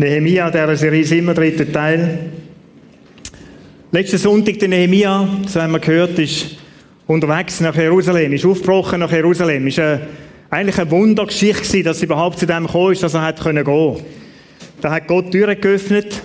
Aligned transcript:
Nehemia, 0.00 0.50
der 0.50 0.74
Serie 0.78 1.02
ist 1.02 1.12
immer 1.12 1.34
dritter 1.34 1.70
Teil. 1.70 2.20
Letzten 3.92 4.16
Sonntag, 4.16 4.58
der 4.58 4.68
Nehemia, 4.68 5.28
so 5.46 5.60
haben 5.60 5.72
wir 5.72 5.78
gehört, 5.78 6.18
ist 6.18 6.56
unterwegs 7.06 7.60
nach 7.60 7.76
Jerusalem, 7.76 8.32
ist 8.32 8.46
aufgebrochen 8.46 9.00
nach 9.00 9.12
Jerusalem. 9.12 9.66
Ist 9.66 9.78
eine, 9.78 10.00
eigentlich 10.48 10.78
eine 10.78 10.90
Wundergeschichte 10.90 11.82
dass 11.82 11.98
er 11.98 12.04
überhaupt 12.04 12.38
zu 12.38 12.46
dem 12.46 12.66
gekommen 12.66 12.92
ist, 12.92 13.02
dass 13.02 13.12
er 13.12 13.20
hat 13.20 13.44
gehen 13.44 13.62
konnte. 13.62 14.02
Da 14.80 14.90
hat 14.90 15.06
Gott 15.06 15.32
Türen 15.32 15.60
geöffnet. 15.60 16.22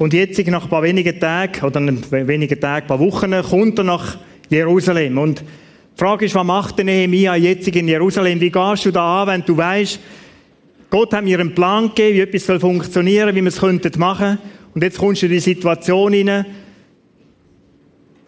Und 0.00 0.12
jetzt, 0.12 0.44
nach 0.48 0.64
ein 0.64 0.68
paar 0.68 0.82
wenigen 0.82 1.20
Tagen, 1.20 1.64
oder 1.64 1.80
wenigen 2.26 2.60
Tagen, 2.60 2.86
ein 2.86 2.88
paar 2.88 2.98
Wochen, 2.98 3.30
kommt 3.48 3.78
er 3.78 3.84
nach 3.84 4.18
Jerusalem. 4.50 5.16
Und 5.18 5.42
die 5.42 5.44
Frage 5.96 6.24
ist, 6.24 6.34
was 6.34 6.44
macht 6.44 6.78
der 6.78 6.86
Nehemia 6.86 7.36
jetzt 7.36 7.68
in 7.68 7.86
Jerusalem? 7.86 8.40
Wie 8.40 8.50
gehst 8.50 8.84
du 8.84 8.90
da 8.90 9.22
an, 9.22 9.28
wenn 9.28 9.44
du 9.44 9.56
weißt, 9.56 10.00
Gott 10.90 11.12
hat 11.12 11.24
mir 11.24 11.40
einen 11.40 11.54
Plan 11.54 11.88
gegeben, 11.88 12.16
wie 12.16 12.20
etwas 12.20 12.46
soll 12.46 12.60
funktionieren, 12.60 13.34
wie 13.34 13.42
wir 13.42 13.48
es 13.48 13.60
machen 13.60 13.80
könnten. 13.80 14.38
Und 14.74 14.82
jetzt 14.82 14.98
kommst 14.98 15.22
du 15.22 15.26
in 15.26 15.32
die 15.32 15.40
Situation 15.40 16.12
hinein, 16.12 16.46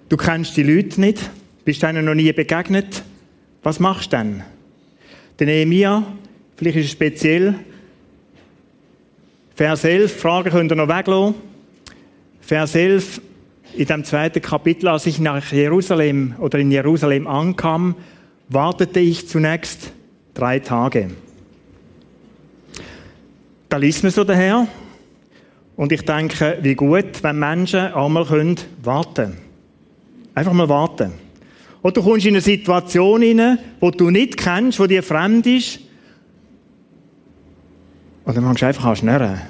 du 0.09 0.17
kennst 0.17 0.57
die 0.57 0.63
Leute 0.63 1.01
nicht, 1.01 1.31
bist 1.65 1.83
ihnen 1.83 2.05
noch 2.05 2.15
nie 2.15 2.33
begegnet. 2.33 3.03
Was 3.63 3.81
machst 3.81 4.13
du 4.13 4.17
dann? 4.17 4.43
Der 5.39 5.47
Nehemia, 5.47 6.05
vielleicht 6.57 6.79
ist 6.79 6.87
es 6.87 6.93
speziell, 6.93 7.55
Vers 9.55 9.83
11, 9.83 10.21
Fragen 10.21 10.51
könnt 10.51 10.71
ihr 10.71 10.77
noch 10.77 10.89
weglassen. 10.89 11.35
Vers 12.41 12.77
11, 12.77 13.21
in 13.77 13.87
dem 13.87 14.05
zweiten 14.05 14.41
Kapitel, 14.41 14.87
als 14.87 15.05
ich 15.05 15.19
nach 15.19 15.53
Jerusalem 15.53 16.37
oder 16.39 16.61
in 16.61 16.71
Jerusalem 16.71 17.27
ankam, 17.27 17.97
wartete 18.49 19.01
ich 19.01 19.29
zunächst 19.29 19.93
drei 20.33 20.61
Tage. 20.61 21.11
Da 23.69 23.77
liest 23.77 24.03
man 24.03 24.13
so 24.13 24.25
daher. 24.25 24.67
Und 25.77 25.93
ich 25.93 26.05
denke, 26.05 26.59
wie 26.63 26.75
gut, 26.75 27.23
wenn 27.23 27.39
Menschen 27.39 27.93
einmal 27.93 28.25
können 28.25 28.57
warten 28.83 29.37
Einfach 30.35 30.53
mal 30.53 30.69
warten. 30.69 31.13
Oder 31.83 31.95
du 31.95 32.03
kommst 32.03 32.27
in 32.27 32.35
eine 32.35 32.41
Situation 32.41 33.23
hinein, 33.23 33.59
wo 33.81 33.91
du 33.91 34.11
nicht 34.11 34.37
kennst, 34.37 34.79
wo 34.79 34.87
dir 34.87 35.03
fremd 35.03 35.47
ist. 35.47 35.81
Und 38.25 38.37
dann 38.37 38.45
fängst 38.45 38.63
du 38.63 38.67
einfach 38.67 38.85
an 38.85 38.97
schnurren. 38.97 39.41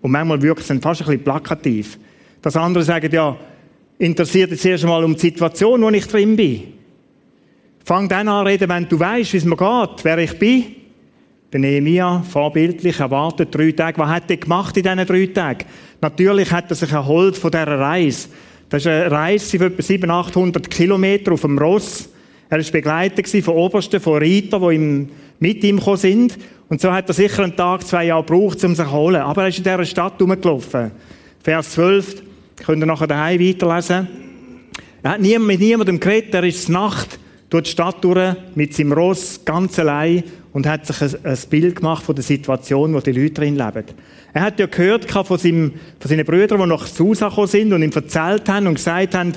Und 0.00 0.10
manchmal 0.10 0.40
wirkt 0.40 0.60
es 0.60 0.68
dann 0.68 0.80
fast 0.80 1.02
ein 1.02 1.06
bisschen 1.06 1.24
plakativ. 1.24 1.98
Dass 2.40 2.56
andere 2.56 2.84
sagen, 2.84 3.12
ja, 3.12 3.36
interessiert 3.98 4.50
jetzt 4.50 4.64
erst 4.64 4.84
einmal 4.84 5.04
um 5.04 5.14
die 5.14 5.20
Situation, 5.20 5.82
wo 5.82 5.90
ich 5.90 6.06
drin 6.06 6.36
bin. 6.36 6.72
Fang 7.84 8.08
dann 8.08 8.28
an 8.28 8.46
reden, 8.46 8.68
wenn 8.68 8.88
du 8.88 8.98
weißt, 8.98 9.32
wie 9.32 9.38
es 9.38 9.44
mir 9.44 9.56
geht, 9.56 10.04
wer 10.04 10.18
ich 10.18 10.38
bin. 10.38 10.64
Der 11.50 11.60
Nehemia, 11.60 12.22
vorbildlich, 12.28 13.00
erwartet 13.00 13.54
drei 13.54 13.72
Tage. 13.72 13.98
Was 13.98 14.10
hat 14.10 14.30
er 14.30 14.36
gemacht 14.36 14.76
in 14.76 14.82
diesen 14.82 15.06
drei 15.06 15.26
Tagen? 15.28 15.64
Natürlich 15.98 16.52
hat 16.52 16.68
er 16.68 16.74
sich 16.74 16.92
erholt 16.92 17.38
von 17.38 17.50
dieser 17.50 17.66
Reise. 17.66 18.28
Das 18.68 18.82
ist 18.82 18.86
eine 18.86 19.10
Reise 19.10 19.56
von 19.56 19.68
etwa 19.68 19.82
700, 19.82 20.26
800 20.28 20.70
Kilometer 20.70 21.32
auf 21.32 21.40
dem 21.40 21.56
Ross. 21.56 22.10
Er 22.50 22.58
war 22.58 22.70
begleitet 22.70 23.28
von 23.42 23.54
Obersten, 23.54 23.98
von 23.98 24.22
Reitern, 24.22 24.68
die 24.68 25.08
mit 25.38 25.64
ihm 25.64 25.78
gekommen 25.78 25.96
sind. 25.96 26.38
Und 26.68 26.82
so 26.82 26.92
hat 26.92 27.08
er 27.08 27.14
sicher 27.14 27.44
einen 27.44 27.56
Tag, 27.56 27.86
zwei 27.86 28.04
Jahre 28.04 28.24
gebraucht, 28.24 28.62
um 28.64 28.74
sich 28.74 28.84
zu 28.84 28.92
holen. 28.92 29.22
Aber 29.22 29.42
er 29.42 29.48
ist 29.48 29.56
in 29.56 29.64
dieser 29.64 29.86
Stadt 29.86 30.20
rumgelaufen. 30.20 30.90
Vers 31.42 31.70
12, 31.70 32.22
könnt 32.66 32.82
ihr 32.82 32.86
nachher 32.86 33.06
daheim 33.06 33.40
weiterlesen. 33.40 34.06
Er 35.02 35.12
hat 35.12 35.20
mit 35.20 35.60
niemandem 35.60 35.98
geredet, 35.98 36.34
er 36.34 36.44
ist 36.44 36.68
Nacht 36.68 37.17
durch 37.50 37.64
die 37.64 37.70
Stadt 37.70 38.04
durch, 38.04 38.36
mit 38.54 38.74
seinem 38.74 38.92
Ross, 38.92 39.40
ganz 39.44 39.78
allein 39.78 40.22
und 40.52 40.66
hat 40.66 40.86
sich 40.86 41.00
ein, 41.02 41.24
ein 41.24 41.38
Bild 41.48 41.76
gemacht 41.76 42.04
von 42.04 42.14
der 42.14 42.24
Situation, 42.24 42.94
wo 42.94 43.00
die 43.00 43.12
Leute 43.12 43.34
drin 43.34 43.56
leben. 43.56 43.84
Er 44.32 44.42
hat 44.42 44.60
ja 44.60 44.66
gehört 44.66 45.10
von, 45.10 45.38
seinem, 45.38 45.72
von 45.98 46.08
seinen 46.08 46.26
Brüdern, 46.26 46.60
die 46.60 46.66
nach 46.66 46.86
Susa 46.86 47.28
gekommen 47.28 47.48
sind 47.48 47.72
und 47.72 47.82
ihm 47.82 47.92
erzählt 47.92 48.48
haben 48.48 48.66
und 48.66 48.74
gesagt 48.74 49.14
haben, 49.14 49.32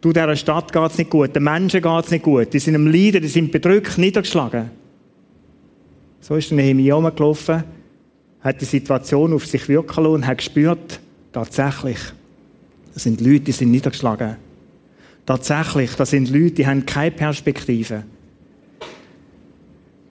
du, 0.00 0.12
dieser 0.12 0.36
Stadt 0.36 0.72
geht 0.72 0.90
es 0.90 0.98
nicht 0.98 1.10
gut, 1.10 1.34
den 1.34 1.42
Menschen 1.42 1.82
geht 1.82 2.04
es 2.04 2.10
nicht 2.10 2.22
gut, 2.22 2.52
die 2.52 2.58
sind 2.58 2.76
am 2.76 2.86
Leiden, 2.86 3.22
die 3.22 3.28
sind 3.28 3.50
bedrückt, 3.50 3.98
niedergeschlagen. 3.98 4.70
So 6.20 6.36
ist 6.36 6.50
der 6.50 6.56
Nehemiah 6.56 6.94
rumgelaufen, 6.94 7.64
hat 8.40 8.60
die 8.60 8.64
Situation 8.64 9.32
auf 9.32 9.46
sich 9.46 9.68
wirken 9.68 10.04
lassen 10.04 10.14
und 10.14 10.26
hat 10.26 10.38
gespürt, 10.38 11.00
tatsächlich, 11.32 11.98
das 12.94 13.02
sind 13.02 13.20
Leute, 13.20 13.40
die 13.40 13.52
sind 13.52 13.70
niedergeschlagen. 13.70 14.36
Tatsächlich, 15.26 15.94
das 15.94 16.10
sind 16.10 16.30
Leute, 16.30 16.52
die 16.52 16.66
haben 16.66 16.86
keine 16.86 17.10
Perspektive. 17.10 18.04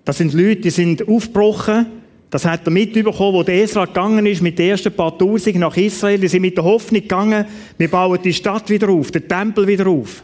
Das 0.03 0.17
sind 0.17 0.33
Leute, 0.33 0.61
die 0.61 0.69
sind 0.69 1.07
aufgebrochen. 1.07 1.87
Das 2.29 2.43
hat 2.43 2.67
er 2.67 2.71
mitbekommen, 2.71 3.33
wo 3.33 3.43
der 3.43 3.63
Esra 3.63 3.85
gegangen 3.85 4.25
ist 4.25 4.41
mit 4.41 4.59
den 4.59 4.71
ersten 4.71 4.91
paar 4.91 5.17
Tausend 5.17 5.55
nach 5.55 5.77
Israel. 5.77 6.19
Die 6.19 6.27
sind 6.27 6.41
mit 6.41 6.57
der 6.57 6.65
Hoffnung 6.65 7.01
gegangen, 7.01 7.45
wir 7.77 7.89
bauen 7.89 8.19
die 8.21 8.33
Stadt 8.33 8.69
wieder 8.69 8.89
auf, 8.89 9.09
den 9.09 9.27
Tempel 9.27 9.65
wieder 9.65 9.87
auf. 9.87 10.23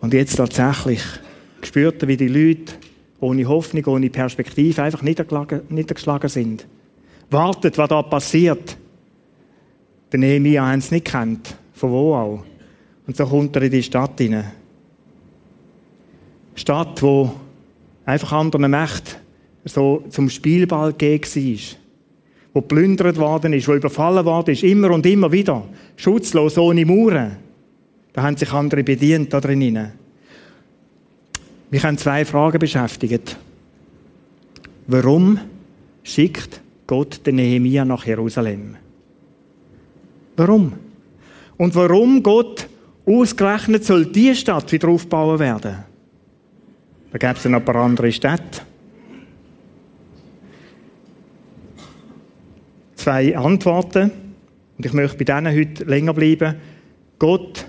Und 0.00 0.14
jetzt 0.14 0.36
tatsächlich 0.36 1.02
spürt 1.62 2.02
er, 2.02 2.08
wie 2.08 2.16
die 2.16 2.28
Leute 2.28 2.72
ohne 3.20 3.46
Hoffnung, 3.46 3.84
ohne 3.86 4.08
Perspektive 4.08 4.82
einfach 4.82 5.02
niedergeschlagen 5.02 6.28
sind. 6.28 6.66
Wartet, 7.30 7.76
was 7.76 7.88
da 7.88 8.00
passiert. 8.00 8.78
Der 10.10 10.20
Nehemiah 10.20 10.66
haben 10.66 10.78
es 10.78 10.90
nicht 10.90 11.04
kennt. 11.04 11.54
Von 11.74 11.90
wo 11.90 12.14
auch. 12.14 12.44
Und 13.08 13.16
so 13.16 13.24
kommt 13.24 13.56
er 13.56 13.62
in 13.62 13.70
die 13.70 13.82
Stadt 13.82 14.18
hinein. 14.18 14.52
Stadt, 16.54 17.02
wo 17.02 17.32
einfach 18.04 18.32
anderen 18.32 18.70
Mächten 18.70 19.16
so 19.64 20.04
zum 20.10 20.28
Spielball 20.28 20.92
gegeben 20.92 21.24
war. 21.24 21.78
Wo 22.52 22.60
plündert 22.60 23.16
worden 23.16 23.54
ist, 23.54 23.66
wo 23.66 23.72
überfallen 23.72 24.26
worden 24.26 24.50
ist, 24.50 24.62
immer 24.62 24.90
und 24.90 25.06
immer 25.06 25.32
wieder. 25.32 25.64
Schutzlos, 25.96 26.58
ohne 26.58 26.84
Mauern. 26.84 27.38
Da 28.12 28.22
haben 28.22 28.36
sich 28.36 28.52
andere 28.52 28.84
bedient 28.84 29.32
da 29.32 29.40
drinnen. 29.40 29.92
Mich 31.70 31.82
haben 31.82 31.96
zwei 31.96 32.26
Fragen 32.26 32.58
beschäftigt. 32.58 33.38
Warum 34.86 35.38
schickt 36.02 36.60
Gott 36.86 37.26
den 37.26 37.36
Nehemia 37.36 37.86
nach 37.86 38.04
Jerusalem? 38.04 38.76
Warum? 40.36 40.74
Und 41.56 41.74
warum 41.74 42.22
Gott 42.22 42.67
ausgerechnet 43.08 43.84
soll 43.84 44.06
die 44.06 44.34
Stadt 44.34 44.70
wieder 44.70 44.88
aufbauen 44.88 45.38
werden? 45.38 45.76
Da 47.10 47.18
gäbe 47.18 47.38
es 47.38 47.44
noch 47.46 47.58
ein 47.58 47.64
paar 47.64 47.76
andere 47.76 48.12
Städte. 48.12 48.60
Zwei 52.96 53.36
Antworten. 53.36 54.10
Und 54.76 54.86
ich 54.86 54.92
möchte 54.92 55.16
bei 55.16 55.24
denen 55.24 55.56
heute 55.56 55.84
länger 55.84 56.12
bleiben. 56.12 56.56
Gott 57.18 57.66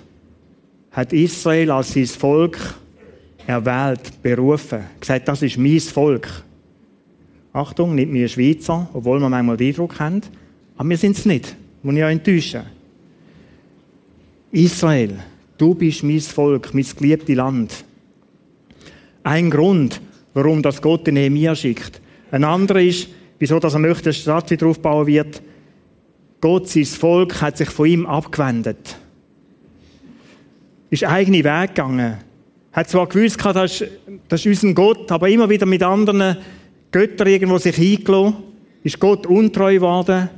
hat 0.92 1.14
Israel 1.14 1.72
als 1.72 1.94
sein 1.94 2.06
Volk 2.06 2.58
erwählt, 3.48 4.22
berufen. 4.22 4.84
Gesagt, 5.00 5.28
das 5.28 5.42
ist 5.42 5.58
mein 5.58 5.80
Volk. 5.80 6.28
Achtung, 7.54 7.96
nicht 7.96 8.12
wir 8.12 8.28
Schweizer, 8.28 8.90
obwohl 8.94 9.20
wir 9.20 9.30
manchmal 9.30 9.58
den 9.58 9.70
Eindruck 9.70 10.00
haben. 10.00 10.22
Aber 10.78 10.90
wir 10.90 10.98
sind 10.98 11.18
es 11.18 11.26
nicht. 11.26 11.56
Muss 11.82 11.94
ich 11.94 12.00
ja 12.00 12.10
enttäuschen. 12.10 12.64
Israel, 14.52 15.20
du 15.60 15.76
bist 15.76 16.04
mein 16.04 16.20
Volk, 16.22 16.74
mein 16.74 16.86
geliebtes 16.98 17.36
Land. 17.36 17.86
Ein 19.22 19.52
Grund, 19.52 20.02
warum 20.34 20.64
das 20.64 20.82
Gott 20.82 21.06
den 21.06 21.16
Nehemiah 21.16 21.56
schickt. 21.56 22.02
Ein 22.32 22.44
anderer 22.44 22.82
ist, 22.82 23.10
wieso 23.38 23.60
dass 23.60 23.74
er 23.74 23.80
möchte, 23.80 24.06
dass 24.06 24.16
die 24.16 24.22
Stadt 24.24 24.50
wieder 24.50 24.68
aufbauen 24.68 25.06
wird. 25.06 25.42
Gott, 26.42 26.70
sein 26.70 26.86
Volk, 26.86 27.42
hat 27.42 27.58
sich 27.58 27.70
von 27.70 27.88
ihm 27.88 28.06
abgewendet. 28.06 28.98
Ist 30.90 31.04
eigene 31.04 31.44
Weg 31.44 31.76
gegangen. 31.76 32.18
Hat 32.72 32.90
zwar 32.90 33.08
gewusst, 33.08 33.44
das 33.44 33.82
ist, 33.82 33.92
das 34.28 34.46
ist 34.46 34.64
unser 34.64 34.74
Gott, 34.74 35.12
aber 35.12 35.28
immer 35.28 35.50
wieder 35.50 35.66
mit 35.66 35.84
anderen 35.84 36.38
Göttern 36.92 37.28
irgendwo 37.28 37.58
sich 37.58 37.78
eingelassen. 37.78 38.38
Ist 38.84 39.00
Gott 39.00 39.28
untreu 39.28 39.76
geworden. 39.76 40.30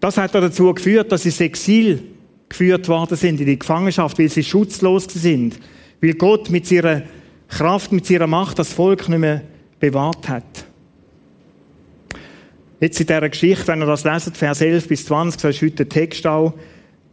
Das 0.00 0.18
hat 0.18 0.34
dazu 0.34 0.72
geführt, 0.74 1.10
dass 1.10 1.24
ins 1.24 1.40
Exil 1.40 2.02
geführt 2.48 2.88
worden 2.88 3.16
sind, 3.16 3.40
in 3.40 3.46
die 3.46 3.58
Gefangenschaft, 3.58 4.18
weil 4.18 4.28
sie 4.28 4.42
schutzlos 4.42 5.04
sind. 5.04 5.58
Weil 6.00 6.14
Gott 6.14 6.50
mit 6.50 6.66
seiner 6.66 7.02
Kraft, 7.48 7.92
mit 7.92 8.08
ihrer 8.10 8.26
Macht 8.26 8.58
das 8.58 8.72
Volk 8.72 9.08
nicht 9.08 9.18
mehr 9.18 9.42
bewahrt 9.80 10.28
hat. 10.28 10.44
Jetzt 12.80 13.00
in 13.00 13.06
dieser 13.06 13.28
Geschichte, 13.28 13.66
wenn 13.68 13.82
ihr 13.82 13.86
das 13.86 14.04
leset, 14.04 14.36
Vers 14.36 14.60
11 14.60 14.86
bis 14.86 15.04
20, 15.06 15.40
so 15.40 15.48
ist 15.48 15.62
heute 15.62 15.84
der 15.84 15.88
Text 15.88 16.26
auch, 16.26 16.54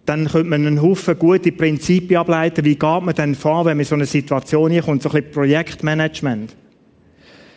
dann 0.05 0.27
könnte 0.27 0.49
man 0.49 0.67
einen 0.67 0.81
Haufen 0.81 1.17
gute 1.17 1.51
Prinzipien 1.51 2.19
ableiten. 2.19 2.63
Wie 2.63 2.75
geht 2.75 3.01
man 3.01 3.15
denn 3.15 3.33
vor, 3.33 3.65
wenn 3.65 3.77
man 3.77 3.79
in 3.79 3.85
so 3.89 3.95
eine 3.95 4.05
Situation 4.05 4.69
hier 4.69 4.83
kommt, 4.83 5.01
so 5.01 5.09
ein 5.09 5.13
bisschen 5.13 5.31
Projektmanagement? 5.31 6.55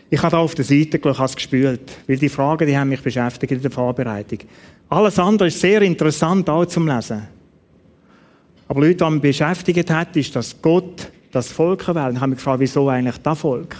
Ich 0.09 0.23
habe 0.23 0.31
da 0.31 0.39
auf 0.39 0.55
der 0.55 0.65
Seite 0.65 0.99
gleich 0.99 1.21
es 1.21 1.37
gespült, 1.37 1.99
weil 2.07 2.17
die 2.17 2.31
Fragen, 2.31 2.67
die 2.67 2.79
haben 2.79 2.89
mich 2.89 3.03
beschäftigt 3.03 3.53
in 3.53 3.61
der 3.61 3.71
Vorbereitung. 3.71 4.39
Alles 4.89 5.19
andere 5.19 5.49
ist 5.49 5.61
sehr 5.61 5.83
interessant 5.83 6.49
auch 6.49 6.65
zum 6.65 6.89
Lesen. 6.89 7.29
Aber 8.69 8.81
Leute, 8.83 9.05
die 9.05 9.11
mich 9.11 9.23
beschäftigt 9.23 9.91
hat, 9.91 10.15
ist, 10.17 10.37
dass 10.37 10.61
Gott 10.61 11.11
das 11.33 11.49
Volk 11.49 11.89
wählen. 11.89 12.15
Ich 12.15 12.21
habe 12.21 12.29
mich 12.29 12.39
gefragt, 12.39 12.61
wieso 12.61 12.89
eigentlich 12.89 13.17
das 13.19 13.39
Volk? 13.39 13.75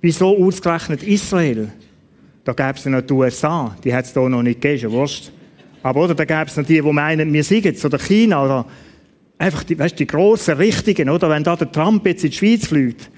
Wieso 0.00 0.36
ausgerechnet 0.36 1.02
Israel? 1.04 1.72
Da 2.44 2.52
gäbe 2.52 2.78
es 2.78 2.84
noch 2.86 3.02
die 3.02 3.12
USA, 3.12 3.76
die 3.84 3.94
hat 3.94 4.04
es 4.06 4.12
hier 4.12 4.28
noch 4.28 4.42
nicht 4.42 4.60
gegeben, 4.60 4.92
Wurst. 4.92 5.32
Aber 5.82 6.04
oder, 6.04 6.14
da 6.14 6.24
gäbe 6.24 6.44
es 6.46 6.56
noch 6.56 6.64
die, 6.64 6.80
die 6.80 6.92
meinen, 6.92 7.32
wir 7.32 7.44
sind 7.44 7.64
jetzt, 7.64 7.84
oder 7.84 7.98
China, 7.98 8.44
oder 8.44 8.66
einfach 9.38 9.64
die, 9.64 9.78
weißt, 9.78 9.98
die 9.98 10.06
grossen, 10.06 10.56
richtigen, 10.56 11.08
oder? 11.08 11.30
Wenn 11.30 11.44
da 11.44 11.56
der 11.56 11.70
Trump 11.70 12.06
jetzt 12.06 12.24
in 12.24 12.30
die 12.30 12.36
Schweiz 12.36 12.66
fliegt, 12.66 13.10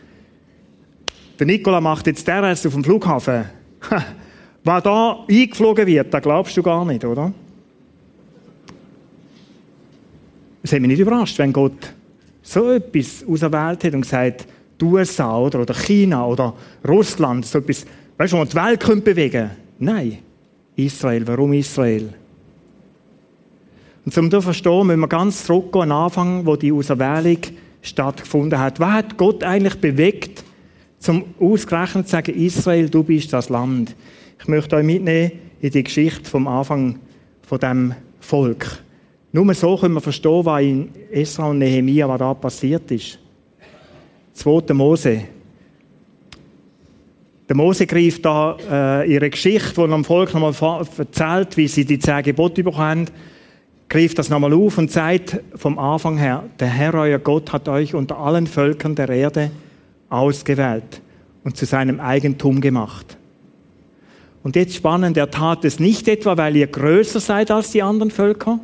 der 1.39 1.47
Nikola 1.47 1.81
macht 1.81 2.07
jetzt 2.07 2.27
DRS 2.29 2.67
auf 2.67 2.75
dem 2.75 2.85
Flughafen. 2.85 3.45
Was 4.65 4.83
da 4.83 5.25
eingeflogen 5.29 5.87
wird, 5.87 6.13
da 6.13 6.21
glaubst 6.21 6.55
du 6.57 6.63
gar 6.63 6.85
nicht, 6.85 7.05
oder? 7.05 7.33
Es 10.63 10.73
hat 10.73 10.81
mich 10.81 10.89
nicht 10.89 11.01
überrascht, 11.01 11.39
wenn 11.39 11.53
Gott 11.53 11.95
so 12.43 12.71
etwas 12.71 13.25
auserwählt 13.27 13.85
hat 13.85 13.95
und 13.95 14.03
gesagt, 14.03 14.47
die 14.81 14.85
USA 14.85 15.39
oder, 15.39 15.61
oder 15.61 15.75
China 15.75 16.27
oder 16.27 16.55
Russland, 16.87 17.47
so 17.47 17.59
etwas, 17.59 17.87
weißt 18.17 18.33
du, 18.33 18.37
wo 18.37 18.41
man 18.41 18.49
die 18.49 18.57
Welt 18.57 18.81
könnte 18.81 19.03
bewegen 19.03 19.51
Nein, 19.79 20.19
Israel. 20.77 21.27
Warum 21.27 21.55
Israel? 21.55 22.13
Und 24.05 24.17
um 24.17 24.29
das 24.31 24.41
zu 24.41 24.43
verstehen, 24.43 24.87
müssen 24.87 25.01
wir 25.01 25.09
ganz 25.09 25.45
zurückgehen 25.45 25.85
an 25.85 25.93
Anfang, 25.93 26.45
wo 26.45 26.57
die 26.57 26.73
Auserwählung 26.73 27.39
stattgefunden 27.81 28.59
hat. 28.59 28.79
Was 28.79 28.93
hat 28.93 29.17
Gott 29.17 29.43
eigentlich 29.43 29.77
bewegt, 29.77 30.45
zum 30.99 31.25
ausgerechnet 31.39 32.09
zu 32.09 32.13
sagen, 32.13 32.35
Israel, 32.35 32.91
du 32.91 33.03
bist 33.03 33.33
das 33.33 33.49
Land? 33.49 33.95
Ich 34.39 34.49
möchte 34.49 34.77
euch 34.77 34.85
mitnehmen 34.85 35.33
in 35.61 35.71
die 35.71 35.83
Geschichte 35.83 36.29
vom 36.29 36.47
Anfang 36.47 36.99
von 37.43 37.59
dem 37.59 37.95
Volk. 38.21 38.81
Nur 39.33 39.55
so 39.55 39.77
können 39.77 39.95
wir 39.95 40.01
verstehen, 40.01 40.45
was 40.45 40.63
in 40.63 40.89
Esra 41.11 41.49
und 41.49 41.59
Nehemia, 41.59 42.09
was 42.09 42.19
da 42.19 42.35
passiert 42.35 42.91
ist. 42.91 43.19
2. 44.35 44.75
Mose. 44.75 45.23
Der 47.49 47.57
Mose 47.57 47.87
greift 47.87 48.25
da 48.25 48.57
äh, 48.71 49.13
ihre 49.13 49.31
Geschichte, 49.31 49.75
die 49.75 49.81
er 49.81 49.93
am 49.93 50.05
Volk 50.05 50.33
nochmal 50.35 50.87
erzählt, 50.97 51.57
wie 51.57 51.69
sie 51.69 51.85
die 51.85 51.99
zehn 51.99 52.23
Gebote 52.23 52.63
bekommen 52.63 53.07
greift 53.91 54.19
das 54.19 54.31
nochmal 54.31 54.55
auf 54.55 54.79
und 54.79 54.91
sagt 54.91 55.41
vom 55.57 55.79
Anfang 55.79 56.17
her, 56.17 56.45
der 56.61 56.69
Herr, 56.69 56.95
euer 56.95 57.19
Gott, 57.19 57.53
hat 57.53 57.69
euch 57.69 57.95
unter 57.95 58.19
allen 58.19 58.47
Völkern 58.47 58.95
der 58.95 59.09
Erde 59.11 59.51
ausgewählt 60.09 61.03
und 61.43 61.57
zu 61.57 61.67
seinem 61.67 61.99
Eigentum 62.01 62.61
gemacht. 62.61 63.19
Und 64.43 64.57
jetzt 64.57 64.77
spannend, 64.77 65.17
er 65.17 65.31
tat 65.31 65.65
es 65.65 65.81
nicht 65.81 66.09
etwa, 66.09 66.37
weil 66.37 66.57
ihr 66.57 66.69
größer 66.69 67.21
seid 67.21 67.51
als 67.51 67.73
die 67.73 67.83
anderen 67.83 68.13
Völker, 68.13 68.61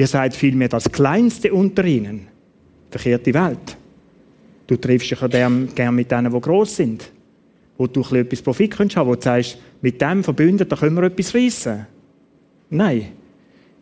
Ihr 0.00 0.06
seid 0.06 0.34
vielmehr 0.34 0.70
das 0.70 0.90
Kleinste 0.90 1.52
unter 1.52 1.84
ihnen. 1.84 2.26
Verkehrt 2.90 3.26
die 3.26 3.34
Welt. 3.34 3.76
Du 4.66 4.78
triffst 4.78 5.10
dich 5.10 5.20
ja 5.20 5.28
gern 5.28 5.94
mit 5.94 6.10
denen, 6.10 6.32
die 6.32 6.40
gross 6.40 6.76
sind. 6.76 7.12
Wo 7.76 7.86
du 7.86 8.00
etwas 8.14 8.40
Profit 8.40 8.96
haben 8.96 9.06
wo 9.10 9.14
du 9.14 9.20
sagst, 9.20 9.58
mit 9.82 10.00
dem 10.00 10.24
verbündet, 10.24 10.72
da 10.72 10.76
können 10.76 10.96
wir 10.96 11.02
etwas 11.02 11.34
reissen. 11.34 11.86
Nein. 12.70 13.08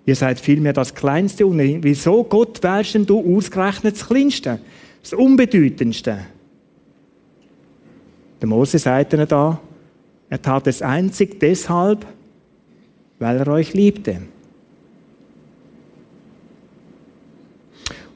Ihr 0.06 0.17
seid 0.17 0.41
vielmehr 0.41 0.73
das 0.73 0.93
Kleinste 0.93 1.47
unter 1.47 1.62
ihnen. 1.62 1.85
Wieso 1.85 2.25
Gott 2.25 2.65
wählst 2.65 2.94
denn 2.94 3.06
du 3.06 3.37
ausgerechnet 3.37 3.94
das 3.94 4.09
Kleinste? 4.09 4.59
Das 5.00 5.12
Unbedeutendste? 5.12 6.19
Der 8.41 8.49
Mose 8.49 8.81
sagt 8.81 9.12
ihnen 9.12 9.29
da, 9.29 9.61
er 10.29 10.43
tat 10.43 10.67
es 10.67 10.82
einzig 10.82 11.38
deshalb, 11.38 12.05
weil 13.20 13.37
er 13.37 13.47
euch 13.47 13.73
liebte. 13.73 14.23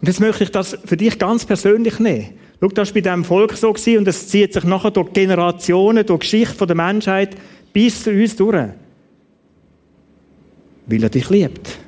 Und 0.02 0.08
jetzt 0.08 0.18
möchte 0.18 0.42
ich 0.42 0.50
das 0.50 0.76
für 0.84 0.96
dich 0.96 1.16
ganz 1.16 1.46
persönlich 1.46 2.00
nehmen. 2.00 2.30
Schau, 2.60 2.66
das 2.68 2.88
war 2.88 2.94
bei 2.94 3.00
diesem 3.02 3.24
Volk 3.24 3.52
so 3.52 3.72
gewesen, 3.72 3.98
und 3.98 4.08
es 4.08 4.26
zieht 4.26 4.52
sich 4.52 4.64
nachher 4.64 4.90
durch 4.90 5.12
Generationen, 5.12 6.04
durch 6.04 6.20
Geschichte 6.20 6.66
der 6.66 6.74
Menschheit 6.74 7.36
bis 7.72 8.02
zu 8.02 8.10
uns 8.10 8.34
durch. 8.34 8.70
Weil 10.86 11.02
er 11.04 11.08
dich 11.08 11.30
liebt. 11.30 11.78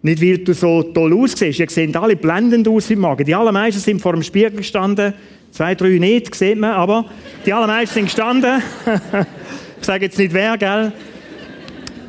Nicht, 0.00 0.22
weil 0.22 0.38
du 0.38 0.54
so 0.54 0.82
toll 0.82 1.12
aussiehst. 1.12 1.60
Ihr 1.60 1.68
seht 1.68 1.94
alle 1.94 2.16
blendend 2.16 2.66
aus 2.66 2.90
im 2.90 3.00
Magen. 3.00 3.26
Die 3.26 3.34
allermeisten 3.34 3.82
sind 3.82 4.00
vor 4.00 4.14
dem 4.14 4.22
Spiegel 4.22 4.52
gestanden. 4.52 5.12
Zwei, 5.50 5.74
drei 5.74 5.98
nicht, 5.98 6.34
sieht 6.34 6.58
man, 6.58 6.70
aber 6.70 7.04
die 7.44 7.52
allermeisten 7.52 7.96
sind 7.96 8.04
gestanden. 8.06 8.62
ich 9.78 9.86
sage 9.86 10.06
jetzt 10.06 10.18
nicht 10.18 10.32
wer, 10.32 10.56
gell? 10.56 10.92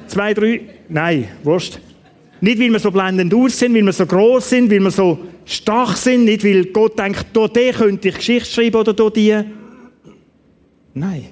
Zwei, 0.08 0.34
drei, 0.34 0.62
nein, 0.88 1.28
Wurst. 1.44 1.82
Nicht, 2.42 2.60
weil 2.60 2.72
wir 2.72 2.80
so 2.80 2.92
blendend 2.92 3.34
aussehen, 3.34 3.74
weil 3.76 3.86
wir 3.86 3.94
so 3.94 4.06
groß 4.06 4.50
sind, 4.50 4.72
weil 4.72 4.80
wir 4.80 4.92
so 4.92 5.20
stark 5.46 5.98
sind, 5.98 6.26
nicht, 6.26 6.44
weil 6.44 6.66
Gott 6.66 6.98
denkt, 6.98 7.28
durch 7.34 7.52
den 7.52 7.74
könnte 7.74 8.10
ich 8.10 8.16
Geschichte 8.16 8.50
schreiben 8.50 8.78
oder 8.78 8.94
durch 8.94 9.14
die. 9.14 9.38
Nein. 10.94 11.26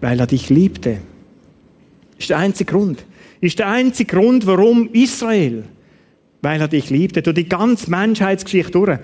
Weil 0.00 0.18
er 0.18 0.26
dich 0.26 0.50
liebte. 0.50 0.98
Ist 2.18 2.30
der 2.30 2.38
einzige 2.38 2.72
Grund. 2.72 3.04
Ist 3.40 3.58
der 3.58 3.68
einzige 3.68 4.16
Grund, 4.16 4.46
warum 4.46 4.88
Israel. 4.92 5.64
Weil 6.42 6.60
er 6.60 6.68
dich 6.68 6.90
liebte. 6.90 7.22
Durch 7.22 7.36
die 7.36 7.48
ganze 7.48 7.90
Menschheitsgeschichte 7.90 8.72
durch. 8.72 8.98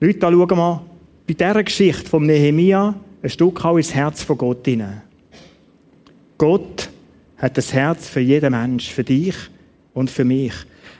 Leute, 0.00 0.18
da 0.18 0.30
schauen 0.30 0.48
wir 0.50 0.82
bei 1.26 1.34
dieser 1.34 1.64
Geschichte 1.64 2.08
vom 2.08 2.26
Nehemia 2.26 2.94
ein 3.22 3.30
Stück 3.30 3.64
auch 3.64 3.76
ins 3.76 3.94
Herz 3.94 4.22
von 4.22 4.38
Gott 4.38 4.64
hinein. 4.64 5.02
Gott 6.38 6.90
hat 7.38 7.56
das 7.56 7.72
Herz 7.72 8.08
für 8.08 8.20
jeden 8.20 8.52
Mensch, 8.52 8.90
für 8.90 9.04
dich 9.04 9.34
und 9.96 10.10
für 10.10 10.24
mich. 10.24 10.52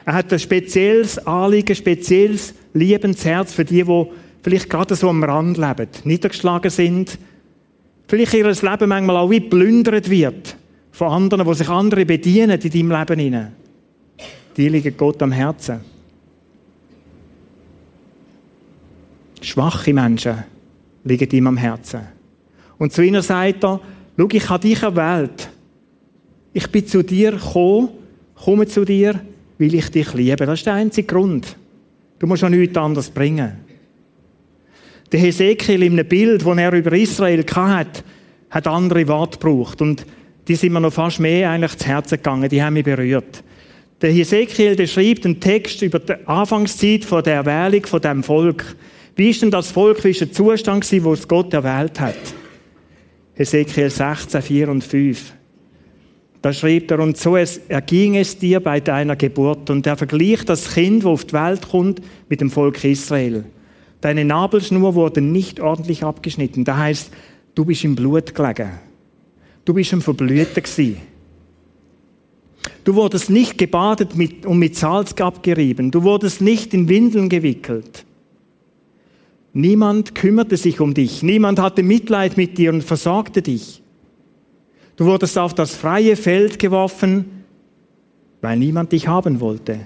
Er 0.07 0.15
hat 0.15 0.33
ein 0.33 0.39
spezielles 0.39 1.19
Anliegen, 1.27 1.73
ein 1.73 1.77
spezielles 1.77 2.55
Liebensherz 2.73 3.53
für 3.53 3.65
die, 3.65 3.85
die 3.85 4.07
vielleicht 4.43 4.71
gerade 4.71 4.95
so 4.95 5.11
am 5.11 5.23
Rand 5.23 5.59
leben, 5.59 5.89
niedergeschlagen 6.05 6.71
sind, 6.71 7.19
vielleicht 8.09 8.33
ihr 8.33 8.47
Leben 8.47 8.89
manchmal 8.89 9.19
auch 9.19 9.31
wie 9.31 9.41
plündert 9.41 10.09
wird 10.09 10.57
von 10.93 11.13
anderen, 11.13 11.45
wo 11.45 11.53
sich 11.53 11.69
andere 11.69 12.07
bedienen 12.07 12.59
in 12.59 12.71
deinem 12.71 12.91
Leben 12.91 13.21
hinein. 13.21 13.53
Die 14.57 14.69
liegen 14.71 14.97
Gott 14.97 15.23
am 15.23 15.33
Herzen. 15.33 15.81
Schwache 19.43 19.93
Menschen 19.93 20.45
liegen 21.05 21.31
ihm 21.31 21.47
am 21.49 21.59
Herzen. 21.59 22.01
Und 22.79 22.95
zu 22.95 23.03
ihnen 23.03 23.21
sagt 23.21 23.63
er, 23.63 23.81
schau, 24.17 24.29
ich 24.33 24.49
habe 24.49 24.67
dich 24.67 24.83
erwählt. 24.83 25.51
Ich 26.55 26.71
bin 26.71 26.87
zu 26.87 27.03
dir 27.03 27.33
gekommen, 27.33 27.91
komme 28.45 28.67
zu 28.67 28.85
dir, 28.85 29.21
weil 29.59 29.75
ich 29.75 29.91
dich 29.91 30.13
liebe. 30.15 30.47
Das 30.47 30.61
ist 30.61 30.67
der 30.67 30.75
einzige 30.75 31.07
Grund. 31.07 31.57
Du 32.19 32.27
musst 32.27 32.45
auch 32.45 32.49
nichts 32.49 32.77
anderes 32.77 33.11
bringen. 33.11 33.53
Der 35.13 35.21
Hesekiel 35.21 35.83
in 35.83 35.93
einem 35.93 36.09
Bild, 36.09 36.45
das 36.45 36.59
er 36.59 36.73
über 36.73 36.93
Israel 36.93 37.45
hatte, 37.55 38.03
hat 38.51 38.67
andere 38.67 39.07
Worte 39.09 39.39
gebraucht. 39.39 39.81
Und 39.81 40.05
die 40.49 40.57
sind 40.57 40.73
mir 40.73 40.81
noch 40.81 40.93
fast 40.93 41.21
mehr 41.21 41.51
eigentlich 41.51 41.77
zu 41.77 41.87
Herzen 41.87 42.17
gegangen. 42.17 42.49
Die 42.49 42.63
haben 42.63 42.75
mich 42.75 42.85
berührt. 42.85 43.43
Der 44.01 44.11
Hesekiel, 44.11 44.77
der 44.77 44.87
schreibt 44.87 45.25
einen 45.25 45.41
Text 45.41 45.81
über 45.83 45.99
die 45.99 46.15
Anfangszeit 46.27 47.05
von 47.05 47.23
der 47.23 47.37
Erwählung 47.37 47.87
von 47.87 48.01
dem 48.01 48.23
Volk. 48.23 48.77
Wie 49.15 49.31
ist 49.31 49.41
denn 49.41 49.51
das 49.51 49.71
Volk, 49.71 50.05
wie 50.05 50.11
ist 50.11 50.21
der 50.21 50.33
Zustand 50.33 50.85
gewesen, 50.85 51.05
wo 51.05 51.13
es 51.15 51.27
Gott 51.27 51.55
erwählt 51.55 51.99
hat? 51.99 52.17
Hesekiel 53.35 53.89
16, 53.89 54.43
4 54.43 54.69
und 54.69 54.85
5. 54.85 55.33
Da 56.43 56.53
schreibt 56.53 56.91
er, 56.91 57.01
und 57.01 57.17
so 57.17 57.37
es, 57.37 57.59
erging 57.69 58.17
es 58.17 58.39
dir 58.39 58.61
bei 58.61 58.81
deiner 58.81 59.17
Geburt. 59.17 59.71
Und 59.71 59.87
er 59.87 59.97
vergleicht 59.97 60.49
das 60.49 60.75
Kind, 60.75 61.05
wo 61.05 61.11
auf 61.11 61.25
die 61.25 61.33
Welt 61.33 61.69
kommt, 61.69 62.01
mit 62.29 62.41
dem 62.41 62.51
Volk 62.51 62.83
Israel. 62.85 63.45
Deine 64.01 64.25
Nabelschnur 64.25 64.95
wurde 64.95 65.21
nicht 65.21 65.61
ordentlich 65.61 66.05
abgeschnitten. 66.05 66.65
Da 66.65 66.77
heißt, 66.77 67.11
du 67.55 67.65
bist 67.65 67.85
im 67.85 67.97
Blut 67.97 68.35
gelegen. 68.35 68.71
Du 69.65 69.75
bist 69.75 69.93
ein 69.93 70.01
Verblühter 70.01 70.61
gewesen. 70.61 70.99
Du 72.85 72.95
wurdest 72.95 73.31
nicht 73.31 73.59
gebadet 73.59 74.17
mit, 74.17 74.47
und 74.47 74.59
mit 74.59 74.77
Salz 74.77 75.13
abgerieben. 75.15 75.91
Du 75.91 76.05
wurdest 76.05 76.41
nicht 76.41 76.73
in 76.73 76.89
Windeln 76.89 77.29
gewickelt. 77.29 78.05
Niemand 79.53 80.15
kümmerte 80.15 80.57
sich 80.57 80.81
um 80.81 80.95
dich. 80.95 81.23
Niemand 81.23 81.59
hatte 81.59 81.83
Mitleid 81.83 82.37
mit 82.37 82.59
dir 82.59 82.73
und 82.73 82.85
versorgte 82.85 83.43
dich. 83.43 83.83
Du 84.97 85.05
wurdest 85.05 85.37
auf 85.37 85.55
das 85.55 85.75
freie 85.75 86.17
Feld 86.17 86.59
geworfen, 86.59 87.45
weil 88.41 88.59
niemand 88.59 88.93
dich 88.93 89.07
haben 89.07 89.41
wollte. 89.41 89.81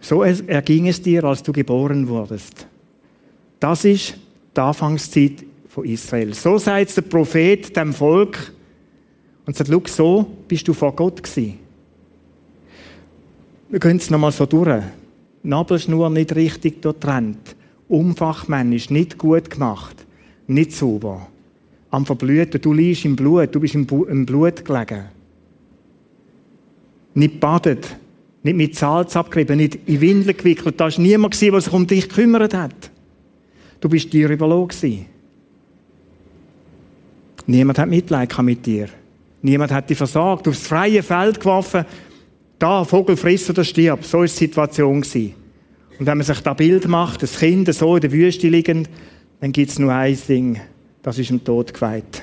So 0.00 0.22
erging 0.22 0.86
es 0.86 1.02
dir, 1.02 1.24
als 1.24 1.42
du 1.42 1.52
geboren 1.52 2.06
wurdest. 2.06 2.66
Das 3.58 3.84
ist 3.84 4.16
die 4.56 4.60
Anfangszeit 4.60 5.44
von 5.66 5.84
Israel. 5.84 6.32
So 6.32 6.58
sagt 6.58 6.96
der 6.96 7.02
Prophet 7.02 7.76
dem 7.76 7.92
Volk 7.92 8.52
und 9.44 9.56
sagt, 9.56 9.70
schau, 9.70 9.82
so 9.86 10.26
bist 10.46 10.68
du 10.68 10.72
vor 10.72 10.94
Gott 10.94 11.20
gewesen. 11.20 11.58
Wir 13.68 13.80
gehen 13.80 13.96
es 13.96 14.08
nochmal 14.08 14.32
so 14.32 14.46
durch. 14.46 14.82
Nabelschnur 15.42 16.08
nicht 16.08 16.34
richtig 16.36 16.80
durchtrennt. 16.80 17.56
Umfachmännisch 17.88 18.90
nicht 18.90 19.18
gut 19.18 19.50
gemacht. 19.50 20.06
Nicht 20.46 20.72
sauber 20.72 21.26
am 21.90 22.06
Verblüten. 22.06 22.60
Du 22.60 22.72
liegst 22.72 23.04
im 23.04 23.16
Blut, 23.16 23.54
du 23.54 23.60
bist 23.60 23.74
im, 23.74 23.86
Blut 23.86 24.64
gelegen. 24.64 25.04
Nicht 27.14 27.40
badet, 27.40 27.96
nicht 28.42 28.56
mit 28.56 28.76
Salz 28.76 29.16
abgerieben, 29.16 29.56
nicht 29.56 29.78
in 29.86 30.00
Windeln 30.00 30.36
gewickelt. 30.36 30.78
Da 30.78 30.84
war 30.84 31.00
niemand, 31.00 31.40
der 31.40 31.60
sich 31.60 31.72
um 31.72 31.86
dich 31.86 32.08
gekümmert 32.08 32.54
hat. 32.54 32.90
Du 33.80 33.88
bist 33.88 34.12
dir 34.12 34.28
überlassen. 34.28 35.06
Niemand 37.46 37.78
hat 37.78 37.88
Mitleid 37.88 38.36
mit 38.42 38.66
dir. 38.66 38.88
Niemand 39.40 39.72
hat 39.72 39.88
dich 39.88 39.96
versorgt, 39.96 40.48
aufs 40.48 40.66
freie 40.66 41.02
Feld 41.02 41.40
geworfen. 41.40 41.84
Da, 42.58 42.84
Vogel 42.84 43.16
frisst 43.16 43.48
oder 43.50 43.64
stirbt. 43.64 44.04
So 44.04 44.22
ist 44.22 44.38
die 44.38 44.46
Situation. 44.46 44.96
Und 45.98 46.06
wenn 46.06 46.18
man 46.18 46.22
sich 46.22 46.40
da 46.40 46.54
Bild 46.54 46.86
macht, 46.88 47.22
das 47.22 47.38
Kind 47.38 47.72
so 47.72 47.94
in 47.96 48.02
der 48.02 48.12
Wüste 48.12 48.48
liegend, 48.48 48.90
dann 49.40 49.52
gibt 49.52 49.70
es 49.70 49.78
nur 49.78 49.92
ein 49.92 50.18
Ding. 50.28 50.60
Das 51.02 51.18
ist 51.18 51.30
dem 51.30 51.42
Tod 51.42 51.72
geweiht. 51.72 52.22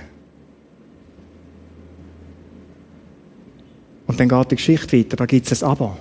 Und 4.07 4.19
dann 4.19 4.29
geht 4.29 4.51
die 4.51 4.55
Geschichte 4.55 4.97
weiter, 4.97 5.17
da 5.17 5.25
gibt 5.25 5.51
es 5.51 5.63
ein 5.63 5.69
Aber. 5.69 5.97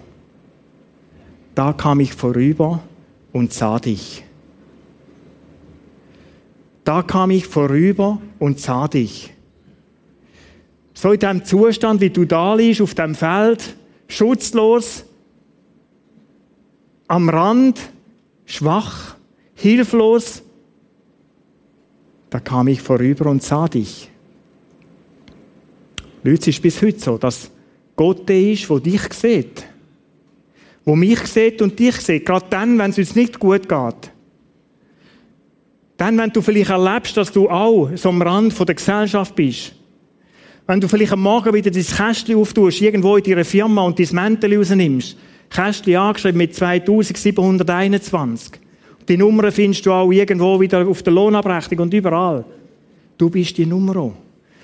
Da 1.54 1.72
kam 1.72 2.00
ich 2.00 2.12
vorüber 2.12 2.82
und 3.32 3.52
sah 3.52 3.78
dich. 3.78 4.24
Da 6.82 7.02
kam 7.02 7.30
ich 7.30 7.46
vorüber 7.46 8.20
und 8.38 8.60
sah 8.60 8.88
dich. 8.88 9.32
So 10.92 11.12
in 11.12 11.20
dem 11.20 11.44
Zustand, 11.44 12.00
wie 12.00 12.10
du 12.10 12.24
da 12.24 12.54
liegst, 12.54 12.80
auf 12.80 12.94
dem 12.94 13.14
Feld, 13.14 13.76
schutzlos, 14.06 15.04
am 17.08 17.28
Rand, 17.28 17.80
schwach, 18.44 19.16
hilflos, 19.54 20.42
da 22.34 22.40
kam 22.40 22.66
ich 22.66 22.82
vorüber 22.82 23.30
und 23.30 23.44
sah 23.44 23.68
dich. 23.68 24.10
Leute, 26.24 26.40
es 26.40 26.48
ist 26.48 26.62
bis 26.62 26.82
heute 26.82 26.98
so, 26.98 27.16
dass 27.16 27.48
Gott 27.94 28.28
der 28.28 28.50
ist, 28.50 28.68
der 28.68 28.80
dich 28.80 29.12
sieht. 29.12 29.64
Wo 30.84 30.96
mich 30.96 31.20
sieht 31.28 31.62
und 31.62 31.78
dich 31.78 31.94
sieht. 31.94 32.26
Gerade 32.26 32.46
dann, 32.50 32.76
wenn 32.76 32.90
es 32.90 32.98
uns 32.98 33.14
nicht 33.14 33.38
gut 33.38 33.68
geht. 33.68 34.10
Dann, 35.96 36.18
wenn 36.18 36.30
du 36.30 36.42
vielleicht 36.42 36.70
erlebst, 36.70 37.16
dass 37.16 37.30
du 37.30 37.48
auch 37.48 37.90
so 37.94 38.08
am 38.08 38.20
Rand 38.20 38.58
der 38.58 38.74
Gesellschaft 38.74 39.36
bist. 39.36 39.72
Wenn 40.66 40.80
du 40.80 40.88
vielleicht 40.88 41.12
am 41.12 41.22
Morgen 41.22 41.54
wieder 41.54 41.70
dein 41.70 41.84
Kästchen 41.84 42.34
auftust, 42.34 42.82
irgendwo 42.82 43.16
in 43.16 43.22
deiner 43.22 43.44
Firma 43.44 43.82
und 43.82 44.00
dein 44.00 44.08
Mäntel 44.10 44.58
rausnimmst. 44.58 45.16
Kästchen 45.50 45.94
angeschrieben 45.94 46.38
mit 46.38 46.56
2721. 46.56 48.63
Die 49.08 49.16
Nummer 49.16 49.52
findest 49.52 49.84
du 49.84 49.92
auch 49.92 50.10
irgendwo 50.10 50.58
wieder 50.60 50.86
auf 50.86 51.02
der 51.02 51.12
Lohnabrechnung 51.12 51.80
und 51.80 51.94
überall. 51.94 52.44
Du 53.18 53.28
bist 53.28 53.56
die 53.58 53.66
Nummer. 53.66 54.12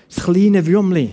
Das 0.08 0.24
kleine 0.24 0.66
Würmli. 0.66 1.10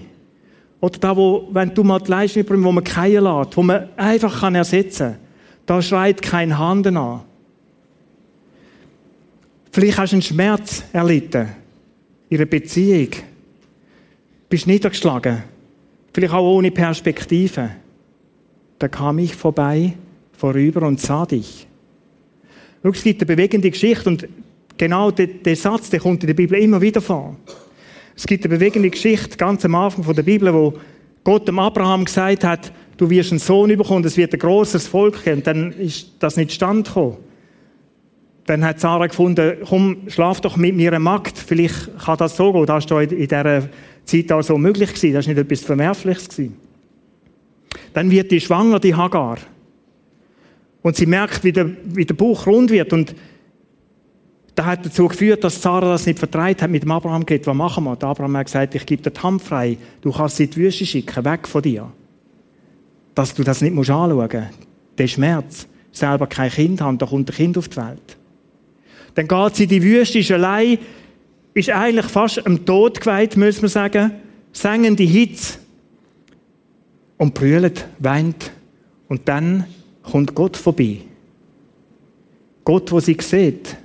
Oder 0.80 1.00
da, 1.00 1.16
wo, 1.16 1.48
wenn 1.52 1.74
du 1.74 1.84
mal 1.84 2.00
die 2.00 2.12
Leistung 2.12 2.42
mitbringst, 2.42 2.66
wo 2.66 2.72
man 2.72 2.84
keinen 2.84 3.24
lässt, 3.24 3.58
wo 3.58 3.64
man 3.64 3.90
einfach 3.98 4.40
kann 4.40 4.56
ersetzen 4.56 5.12
kann. 5.12 5.18
Da 5.66 5.82
schreit 5.82 6.22
kein 6.22 6.58
Hand 6.58 6.88
an. 6.88 7.22
Vielleicht 9.72 9.98
hast 9.98 10.12
du 10.12 10.16
einen 10.16 10.22
Schmerz 10.22 10.84
erlitten. 10.94 11.50
In 12.30 12.38
einer 12.38 12.46
Beziehung. 12.46 13.10
Bist 14.50 14.66
niedergeschlagen. 14.66 15.44
Vielleicht 16.14 16.34
auch 16.34 16.56
ohne 16.56 16.72
Perspektive. 16.72 17.72
Da 18.80 18.88
kam 18.88 19.20
ich 19.20 19.36
vorbei, 19.36 19.94
vorüber 20.32 20.88
und 20.88 21.00
sah 21.00 21.26
dich. 21.26 21.67
Es 22.84 23.04
gibt 23.04 23.22
eine 23.22 23.36
bewegende 23.36 23.70
Geschichte 23.72 24.10
und 24.10 24.28
genau 24.78 25.12
der, 25.12 25.28
der 25.28 25.56
Satz, 25.56 25.90
der 25.90 26.00
kommt 26.00 26.24
in 26.24 26.28
der 26.28 26.34
Bibel 26.34 26.60
immer 26.60 26.82
wieder 26.82 27.02
vor. 27.02 27.36
Es 28.16 28.26
gibt 28.26 28.46
eine 28.46 28.56
bewegende 28.56 28.90
Geschichte 28.90 29.38
ganz 29.38 29.64
am 29.66 29.76
Anfang 29.76 30.04
von 30.04 30.16
der 30.16 30.24
Bibel, 30.24 30.54
wo 30.54 30.74
Gott 31.24 31.48
dem 31.48 31.60
Abraham 31.60 32.06
gesagt 32.06 32.44
hat, 32.44 32.72
du 32.98 33.10
wirst 33.10 33.32
einen 33.32 33.40
Sohn 33.40 33.76
bekommen, 33.78 34.06
es 34.06 34.18
wird 34.18 34.34
ein 34.34 34.40
großes 34.40 34.88
Volk 34.88 35.24
geben. 35.24 35.44
Dann 35.44 35.72
ist 35.74 36.12
das 36.20 36.38
nicht 36.38 36.52
stand 36.52 36.88
gekommen. 36.88 37.18
Dann 38.46 38.64
hat 38.64 38.80
Sarah 38.80 39.08
gefunden, 39.08 39.58
komm, 39.68 39.98
schlaf 40.08 40.40
doch 40.40 40.56
mit 40.56 40.74
mir 40.74 40.90
eine 40.92 41.00
Magd, 41.00 41.38
vielleicht 41.38 41.98
kann 42.00 42.18
das 42.18 42.38
so 42.38 42.54
gehen. 42.54 42.66
Das 42.66 42.90
war 42.90 43.04
in 43.04 43.10
dieser 43.10 43.70
Zeit 44.06 44.32
auch 44.32 44.42
so 44.42 44.58
möglich. 44.58 44.90
Das 44.94 45.04
war 45.04 45.12
nicht 45.12 45.28
etwas 45.28 45.62
Verwerfliches. 45.62 46.30
Dann 47.94 48.10
wird 48.10 48.32
die 48.32 48.40
schwanger, 48.40 48.80
die 48.80 48.96
Hagar. 48.96 49.38
Und 50.88 50.96
sie 50.96 51.06
merkt, 51.06 51.44
wie 51.44 51.52
der, 51.52 51.70
wie 51.84 52.06
der 52.06 52.14
Bauch 52.14 52.48
rund 52.48 52.72
wird 52.72 52.94
und 52.94 53.14
das 54.56 54.66
hat 54.66 54.86
dazu 54.86 55.10
geführt, 55.10 55.44
dass 55.44 55.62
Sarah 55.62 55.90
das 55.90 56.06
nicht 56.06 56.18
vertreibt 56.18 56.62
hat, 56.62 56.72
mit 56.72 56.84
dem 56.84 56.92
Abraham 56.92 57.26
geht, 57.26 57.46
was 57.46 57.58
machen 57.58 57.84
wir? 57.84 57.98
Der 57.98 58.08
Abraham 58.08 58.38
hat 58.38 58.46
gesagt, 58.46 58.74
ich 58.74 58.86
gebe 58.86 59.02
dir 59.04 59.12
die 59.12 59.20
Hand 59.20 59.42
frei, 59.42 59.78
du 60.00 60.14
kannst 60.14 60.38
sie 60.38 60.46
in 60.46 60.52
die 60.52 60.56
Wüste 60.56 60.86
schicken, 60.86 61.26
weg 61.26 61.46
von 61.46 61.62
dir. 61.62 61.92
Dass 63.16 63.34
du 63.34 63.44
das 63.44 63.60
nicht 63.60 63.76
musst 63.76 63.90
anschauen 63.90 64.30
musst. 64.32 64.50
Der 64.98 65.08
Schmerz, 65.08 65.68
selber 65.92 66.26
kein 66.26 66.50
Kind 66.52 66.80
haben, 66.80 66.98
da 66.98 67.06
kommt 67.06 67.30
ein 67.30 67.36
Kind 67.36 67.58
auf 67.58 67.68
die 67.68 67.76
Welt. 67.76 68.18
Dann 69.16 69.28
geht 69.28 69.56
sie 69.58 69.64
in 69.64 69.70
die 69.70 69.84
Wüste, 69.84 70.20
ist 70.20 70.32
allein, 70.32 70.78
ist 71.54 71.70
eigentlich 71.70 72.06
fast 72.06 72.48
am 72.48 72.66
Tod 72.66 73.02
geweiht, 73.02 73.36
muss 73.36 73.62
man 73.62 73.68
sagen, 73.68 74.12
singen 74.54 74.96
die 74.96 75.06
Hitze 75.06 75.58
und 77.18 77.34
brüllt, 77.34 77.86
weint. 78.00 78.52
Und 79.10 79.28
dann 79.28 79.66
kommt 80.10 80.34
Gott 80.34 80.58
vorbei. 80.58 81.00
Gott, 82.64 82.92
wo 82.92 83.00
sie 83.00 83.18
sieht, 83.20 83.78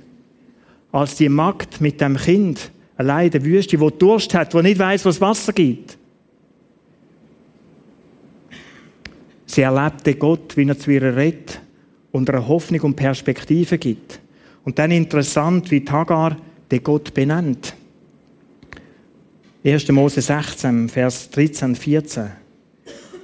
als 0.91 1.15
die 1.15 1.29
Magd 1.29 1.81
mit 1.81 2.01
dem 2.01 2.17
Kind 2.17 2.71
allein 2.97 3.25
in 3.25 3.31
der 3.31 3.45
Wüste, 3.45 3.79
wo 3.79 3.89
Durst 3.89 4.33
hat, 4.33 4.53
wo 4.53 4.61
nicht 4.61 4.79
weiß, 4.79 5.05
was 5.05 5.21
Wasser 5.21 5.53
gibt. 5.53 5.97
Sie 9.45 9.61
erlebte 9.61 10.15
Gott, 10.15 10.57
wie 10.57 10.67
er 10.67 10.77
zu 10.77 10.91
ihr 10.91 11.15
redet 11.15 11.61
und 12.11 12.29
eine 12.29 12.47
Hoffnung 12.47 12.81
und 12.81 12.95
Perspektive 12.95 13.77
gibt. 13.77 14.19
Und 14.63 14.79
dann 14.79 14.91
interessant, 14.91 15.69
wie 15.71 15.83
Tagar 15.83 16.37
den 16.71 16.83
Gott 16.83 17.13
benennt. 17.13 17.75
1. 19.63 19.87
Mose 19.89 20.21
16, 20.21 20.89
Vers 20.89 21.29
13, 21.31 21.75
14. 21.75 22.31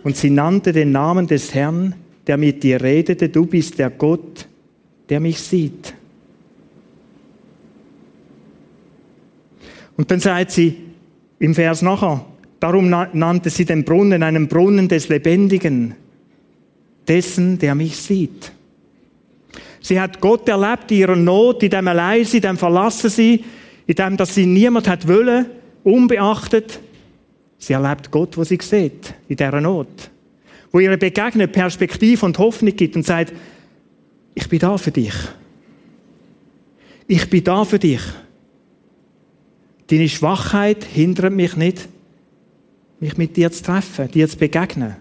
Und 0.04 0.16
sie 0.16 0.30
nannte 0.30 0.72
den 0.72 0.92
Namen 0.92 1.28
des 1.28 1.54
Herrn, 1.54 1.96
der 2.30 2.38
mit 2.38 2.62
dir 2.62 2.80
redete, 2.80 3.28
du 3.28 3.48
bist 3.48 3.80
der 3.80 3.90
Gott, 3.90 4.48
der 5.10 5.20
mich 5.20 5.40
sieht. 5.40 5.96
Und 9.98 10.12
dann 10.12 10.20
sagt 10.20 10.52
sie 10.52 10.78
im 11.40 11.56
Vers 11.56 11.82
nachher, 11.82 12.24
darum 12.60 12.88
nannte 12.88 13.50
sie 13.50 13.66
den 13.66 13.84
Brunnen 13.84 14.22
einen 14.22 14.48
Brunnen 14.48 14.88
des 14.88 15.10
Lebendigen, 15.10 15.96
dessen, 17.08 17.58
der 17.58 17.74
mich 17.74 17.98
sieht. 17.98 18.52
Sie 19.82 20.00
hat 20.00 20.22
Gott 20.22 20.48
erlebt 20.48 20.92
in 20.92 20.98
ihrer 21.00 21.16
Not, 21.16 21.64
in 21.64 21.72
dem 21.72 21.88
Alleinsein, 21.88 22.36
in 22.36 22.42
dem 22.42 22.58
Verlassen 22.58 23.10
sie, 23.10 23.44
in 23.88 23.96
dem, 23.96 24.18
dass 24.18 24.36
sie 24.36 24.46
niemand 24.46 24.88
hat 24.88 25.08
wollen, 25.08 25.48
unbeachtet. 25.84 26.80
Sie 27.58 27.74
erlebt 27.74 28.12
Gott, 28.12 28.38
wo 28.38 28.44
sie 28.44 28.60
sieht, 28.62 29.16
in 29.28 29.36
dieser 29.36 29.62
Not. 29.62 30.12
Wo 30.72 30.80
ihre 30.80 30.98
begegnet 30.98 31.52
Perspektive 31.52 32.26
und 32.26 32.38
Hoffnung 32.38 32.76
gibt 32.76 32.96
und 32.96 33.06
sagt, 33.06 33.34
ich 34.36 34.48
bin 34.48 34.60
da 34.60 34.78
für 34.78 34.92
dich. 34.92 35.14
Ich 37.08 37.30
bin 37.30 37.44
da 37.44 37.66
für 37.66 37.80
dich. 37.80 38.02
Deine 39.88 40.08
Schwachheit 40.08 40.84
hindert 40.84 41.34
mich 41.34 41.56
nicht, 41.56 41.90
mich 43.00 43.18
mit 43.18 43.36
dir 43.36 43.52
zu 43.52 43.64
treffen, 43.64 44.12
dir 44.12 44.30
zu 44.30 44.38
begegnen. 44.38 44.96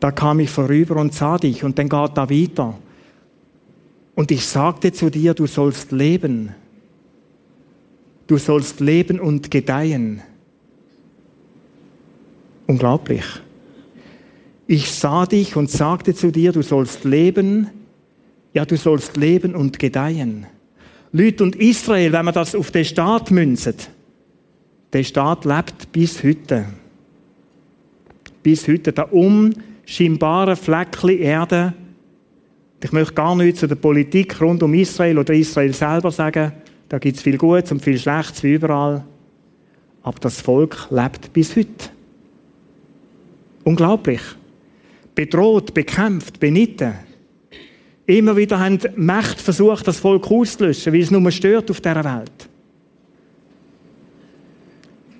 Da 0.00 0.10
kam 0.10 0.40
ich 0.40 0.50
vorüber 0.50 0.96
und 0.96 1.14
sah 1.14 1.36
dich 1.36 1.64
und 1.64 1.78
dann 1.78 1.88
geht 1.88 2.16
da 2.16 2.30
weiter. 2.30 2.78
Und 4.14 4.30
ich 4.30 4.46
sagte 4.46 4.92
zu 4.92 5.10
dir, 5.10 5.34
du 5.34 5.46
sollst 5.46 5.92
leben. 5.92 6.54
Du 8.26 8.38
sollst 8.38 8.80
leben 8.80 9.20
und 9.20 9.50
gedeihen. 9.50 10.22
Unglaublich. 12.66 13.24
Ich 14.66 14.90
sah 14.90 15.26
dich 15.26 15.56
und 15.56 15.70
sagte 15.70 16.14
zu 16.14 16.32
dir, 16.32 16.52
du 16.52 16.62
sollst 16.62 17.04
leben. 17.04 17.68
Ja, 18.52 18.64
du 18.64 18.76
sollst 18.76 19.16
leben 19.16 19.54
und 19.54 19.78
gedeihen. 19.78 20.46
Leute 21.12 21.44
und 21.44 21.56
Israel, 21.56 22.12
wenn 22.12 22.24
man 22.24 22.34
das 22.34 22.54
auf 22.54 22.70
den 22.70 22.84
Staat 22.84 23.30
münzt, 23.30 23.90
der 24.92 25.04
Staat 25.04 25.44
lebt 25.44 25.92
bis 25.92 26.22
heute. 26.24 26.66
Bis 28.42 28.66
heute. 28.66 28.92
Der 28.92 29.12
unscheinbare 29.12 30.56
Fleckchen 30.56 31.18
Erde. 31.18 31.74
Ich 32.82 32.92
möchte 32.92 33.14
gar 33.14 33.34
nichts 33.36 33.60
zu 33.60 33.66
der 33.66 33.74
Politik 33.76 34.40
rund 34.40 34.62
um 34.62 34.74
Israel 34.74 35.18
oder 35.18 35.34
Israel 35.34 35.72
selber 35.72 36.10
sagen. 36.10 36.52
Da 36.88 36.98
gibt 36.98 37.16
es 37.16 37.22
viel 37.22 37.38
Gutes 37.38 37.72
und 37.72 37.82
viel 37.82 37.98
Schlechtes 37.98 38.42
wie 38.42 38.54
überall. 38.54 39.04
Aber 40.02 40.18
das 40.20 40.40
Volk 40.40 40.88
lebt 40.90 41.32
bis 41.32 41.56
heute. 41.56 41.95
Unglaublich. 43.66 44.20
Bedroht, 45.12 45.74
bekämpft, 45.74 46.38
benitten. 46.38 46.94
Immer 48.06 48.36
wieder 48.36 48.60
haben 48.60 48.78
Mächte 48.94 49.42
versucht, 49.42 49.88
das 49.88 49.98
Volk 49.98 50.30
auszulöschen, 50.30 50.92
weil 50.92 51.00
es 51.00 51.10
nur 51.10 51.28
stört 51.32 51.68
auf 51.68 51.80
dieser 51.80 52.04
Welt. 52.04 52.48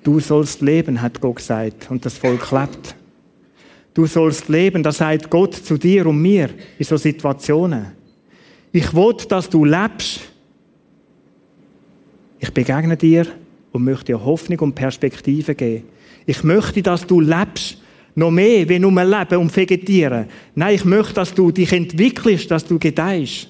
Du 0.04 0.20
sollst 0.20 0.60
leben, 0.60 1.02
hat 1.02 1.20
Gott 1.20 1.36
gesagt, 1.36 1.90
und 1.90 2.04
das 2.04 2.16
Volk 2.16 2.52
lebt. 2.52 2.94
Du 3.92 4.06
sollst 4.06 4.48
leben, 4.48 4.84
das 4.84 4.98
sagt 4.98 5.28
Gott 5.28 5.54
zu 5.54 5.76
dir 5.76 6.06
und 6.06 6.22
mir 6.22 6.50
in 6.78 6.84
so 6.84 6.96
Situationen. 6.96 7.86
Ich 8.70 8.94
will, 8.94 9.16
dass 9.28 9.50
du 9.50 9.64
lebst. 9.64 10.20
Ich 12.38 12.52
begegne 12.52 12.96
dir, 12.96 13.26
und 13.72 13.82
möchte 13.82 14.06
dir 14.06 14.24
Hoffnung 14.24 14.60
und 14.60 14.74
Perspektive 14.74 15.54
geben. 15.54 15.84
Ich 16.24 16.44
möchte, 16.44 16.82
dass 16.82 17.06
du 17.06 17.20
lebst, 17.20 17.78
noch 18.16 18.30
mehr 18.30 18.68
wie 18.68 18.78
nur 18.78 19.04
Leben 19.04 19.38
und 19.38 19.54
Vegetieren. 19.54 20.26
Nein, 20.54 20.74
ich 20.74 20.84
möchte, 20.84 21.14
dass 21.14 21.34
du 21.34 21.52
dich 21.52 21.70
entwickelst, 21.72 22.50
dass 22.50 22.64
du 22.64 22.78
gedeihst. 22.78 23.48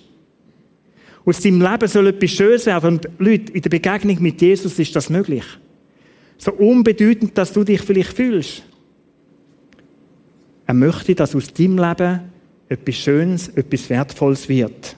Aus 1.24 1.40
deinem 1.40 1.62
Leben 1.62 1.88
soll 1.88 2.08
etwas 2.08 2.30
Schönes 2.30 2.66
werden. 2.66 2.94
Und 2.94 3.08
Leute, 3.18 3.52
in 3.52 3.62
der 3.62 3.70
Begegnung 3.70 4.20
mit 4.20 4.42
Jesus 4.42 4.78
ist 4.78 4.94
das 4.94 5.08
möglich. 5.08 5.44
So 6.36 6.52
unbedeutend, 6.52 7.38
dass 7.38 7.52
du 7.52 7.64
dich 7.64 7.80
vielleicht 7.80 8.12
fühlst. 8.12 8.64
Er 10.66 10.74
möchte, 10.74 11.14
dass 11.14 11.34
aus 11.34 11.52
deinem 11.52 11.78
Leben 11.78 12.20
etwas 12.68 12.96
Schönes, 12.96 13.48
etwas 13.48 13.88
Wertvolles 13.88 14.48
wird. 14.48 14.96